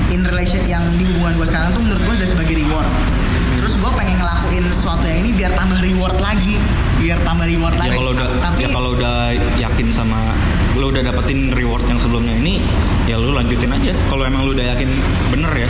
in 0.08 0.20
relation 0.24 0.62
yang 0.64 0.82
di 0.94 1.04
hubungan 1.06 1.33
gue 1.44 1.52
sekarang 1.52 1.76
tuh 1.76 1.84
menurut 1.84 2.00
gue 2.08 2.14
udah 2.24 2.28
sebagai 2.32 2.56
reward. 2.56 2.88
Terus 3.60 3.76
gue 3.76 3.90
pengen 4.00 4.16
ngelakuin 4.16 4.64
sesuatu 4.72 5.04
yang 5.04 5.28
ini 5.28 5.30
biar 5.36 5.52
tambah 5.52 5.76
reward 5.84 6.16
lagi. 6.16 6.56
Biar 6.96 7.20
tambah 7.20 7.44
reward 7.44 7.76
ya 7.76 7.80
lagi. 7.84 7.96
kalau 8.00 8.12
udah 8.16 8.28
tapi 8.40 8.60
ya 8.64 8.68
kalau 8.72 8.90
udah 8.96 9.16
yakin 9.60 9.86
sama 9.92 10.32
lu 10.72 10.88
udah 10.88 11.04
dapetin 11.04 11.52
reward 11.52 11.84
yang 11.84 12.00
sebelumnya 12.00 12.32
ini 12.40 12.64
ya 13.04 13.20
lu 13.20 13.36
lanjutin 13.36 13.76
aja. 13.76 13.92
Kalau 14.08 14.24
emang 14.24 14.48
lu 14.48 14.56
udah 14.56 14.72
yakin 14.72 14.88
bener 15.28 15.52
ya 15.52 15.68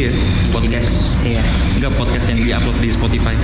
aja 0.00 0.08
ya 0.08 0.12
podcast 0.48 0.90
Iya. 1.20 1.42
enggak 1.74 1.92
podcast 1.94 2.24
yang 2.26 2.38
diupload 2.38 2.76
di 2.78 2.88
Spotify 2.88 3.34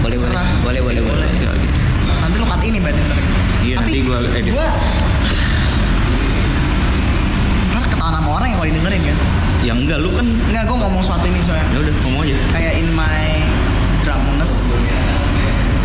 Boleh 0.00 0.16
boleh. 0.16 0.18
Serah. 0.28 0.48
Boleh 0.60 0.80
boleh 0.82 1.00
boleh. 1.00 1.28
Ya, 1.36 1.50
gitu. 1.52 1.78
Nanti 2.02 2.36
lu 2.36 2.44
cut 2.44 2.58
ini 2.60 2.78
berarti 2.78 3.00
ntar. 3.00 3.18
Iya, 3.62 3.74
Tapi 3.78 3.86
nanti 3.88 3.98
gua 4.02 4.18
edit. 4.32 4.50
Gue 4.50 4.66
Ntar 7.70 7.82
ketahuan 7.86 8.12
sama 8.12 8.28
orang 8.32 8.46
yang 8.48 8.58
kalau 8.58 8.68
didengerin 8.68 9.02
kan. 9.04 9.18
yang 9.62 9.78
enggak 9.78 9.94
lu 9.96 10.10
kan 10.10 10.26
Enggak, 10.26 10.64
gue 10.64 10.74
ngomong 10.76 11.02
suatu 11.02 11.22
ini 11.22 11.38
soalnya. 11.40 11.66
ya 11.68 11.78
udah 11.80 11.94
ngomong 12.02 12.20
aja 12.20 12.34
kayak 12.50 12.72
in 12.76 12.88
my 12.90 13.22
drunkenness 14.02 14.74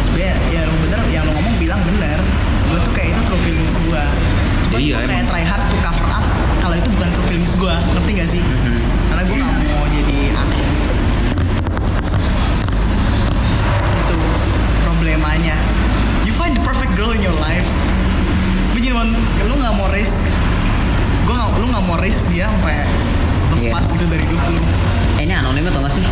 sebenarnya 0.01 0.33
ya 0.49 0.61
lu 0.65 0.73
bener 0.81 0.99
yang 1.07 1.23
lu 1.23 1.31
ngomong 1.31 1.55
bilang 1.55 1.77
bener 1.85 2.17
gue 2.65 2.79
tuh 2.79 2.91
kayak 2.91 3.13
itu 3.13 3.21
true 3.23 3.41
feelings 3.43 3.77
gue 3.77 4.01
cuma 4.63 4.73
Ya 4.73 4.79
iya, 4.81 4.93
gue 4.95 5.05
kayak 5.05 5.13
emang. 5.15 5.29
try 5.29 5.43
hard 5.45 5.61
to 5.63 5.77
cover 5.79 6.07
up 6.09 6.25
kalau 6.57 6.73
itu 6.73 6.89
bukan 6.89 7.07
true 7.11 7.27
feelings 7.27 7.53
gue 7.53 7.69
ngerti 7.93 8.11
gak 8.15 8.29
sih 8.31 8.41
Mhm. 8.41 8.77
karena 9.07 9.21
gue 9.23 9.37
gak 9.37 9.53
mau 9.61 9.76
itu 14.05 14.17
problemanya. 14.83 15.55
You 16.25 16.33
find 16.33 16.57
the 16.57 16.63
perfect 16.65 16.97
girl 16.97 17.13
in 17.13 17.21
your 17.21 17.35
life. 17.37 17.69
Lu 18.73 18.81
jadi 18.81 18.93
lu 19.47 19.55
gak 19.57 19.73
mau 19.77 19.87
risk. 19.93 20.25
Gue 21.27 21.35
gak, 21.35 21.49
lu 21.59 21.67
gak 21.69 21.83
mau 21.85 21.97
risk 22.01 22.29
dia 22.33 22.49
sampai 22.49 22.87
lepas 23.57 23.85
gitu 23.93 24.05
dari 24.09 24.23
hidup 24.25 24.41
lu. 24.53 24.61
Eh, 25.17 25.25
ini 25.25 25.33
anonim 25.33 25.65
atau 25.65 25.81
enggak 25.81 25.97
sih? 25.97 26.05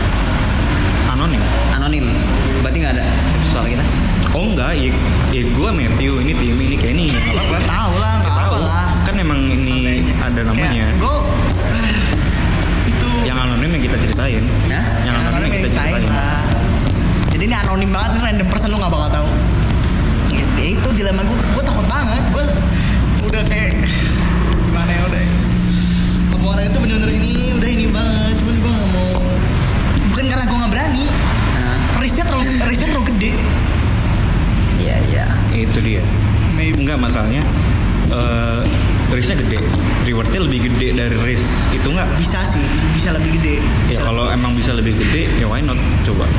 Lebih 44.86 45.02
gede 45.02 45.21
ya 45.36 45.50
why 45.50 45.58
not 45.60 45.74
coba 46.06 46.30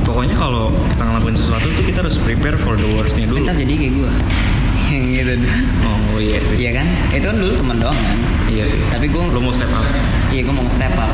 pokoknya 0.00 0.32
kalau 0.32 0.72
kita 0.88 1.02
ngelakuin 1.02 1.36
sesuatu 1.36 1.66
tuh 1.70 1.84
kita 1.84 1.98
harus 2.00 2.16
prepare 2.18 2.56
for 2.56 2.72
the 2.74 2.88
worstnya 2.88 3.28
dulu 3.28 3.40
Ntar 3.42 3.52
jadi 3.54 3.74
kayak 3.74 3.92
gue. 3.94 4.10
Yang 4.84 5.04
gitu. 5.10 5.34
oh 5.82 6.16
iya 6.16 6.38
sih 6.38 6.56
Iya 6.56 6.70
kan? 6.74 6.86
Itu 7.10 7.26
kan 7.26 7.36
dulu 7.36 7.52
temen 7.52 7.76
doang 7.78 7.96
kan. 7.96 8.16
iya 8.46 8.64
sih 8.64 8.76
Tapi 8.86 9.08
gue, 9.08 9.22
lo 9.26 9.40
mau 9.40 9.50
step 9.50 9.68
up 9.70 9.84
iya 10.28 10.40
gue 10.40 10.54
mau 10.54 10.64
step 10.66 10.92
up. 10.94 11.12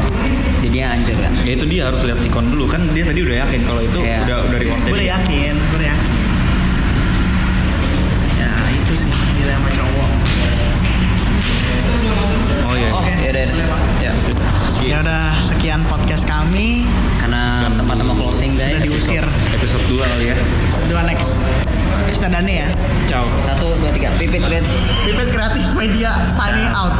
Jadinya 0.60 0.86
hancur 0.92 1.16
kan. 1.16 1.32
ya 1.42 1.52
itu 1.52 1.64
dia 1.66 1.82
harus 1.86 2.00
lihat 2.02 2.18
sikon 2.20 2.46
dulu 2.46 2.64
kan 2.66 2.82
dia 2.92 3.02
tadi 3.02 3.20
udah 3.20 3.36
yakin 3.40 3.60
kalau 3.64 3.80
itu 3.80 3.98
Iya. 4.00 4.18
udah 4.22 4.36
udah 4.44 4.58
rewardnya 4.60 4.86
gue 4.88 5.02
yakin 5.04 5.54
gue 5.56 5.76
udah 5.76 5.88
yakin 5.88 6.10
ya 8.36 8.50
itu 8.72 8.94
sih 8.96 9.12
dilema 9.34 9.68
cowok 9.70 10.10
iya 12.80 12.88
Oh, 12.90 13.02
iya 13.04 13.28
udah. 13.30 13.44
Boleh, 13.46 13.66
Pak. 13.66 13.80
Ya. 14.00 14.12
ya 14.80 14.96
udah 14.98 15.24
sekian 15.38 15.84
podcast 15.84 16.24
kami 16.24 16.88
Karena 17.20 17.68
tempat 17.68 18.00
mau 18.00 18.16
closing 18.16 18.56
sudah 18.56 18.80
guys. 18.80 18.82
diusir 18.82 19.24
episode 19.52 19.84
2 19.86 20.00
kali 20.00 20.24
ya 20.26 20.36
dua 20.88 21.04
next 21.04 21.44
kita 22.08 22.26
Dane 22.26 22.54
ya 22.58 22.68
ciao 23.06 23.28
Satu, 23.44 23.76
dua, 23.76 23.92
tiga. 23.92 24.08
Pipit, 24.16 24.40
pipit. 24.40 24.64
Pipet 25.04 25.28
Kreatif 25.30 25.76
Media 25.76 26.16
signing 26.26 26.72
out 26.72 26.92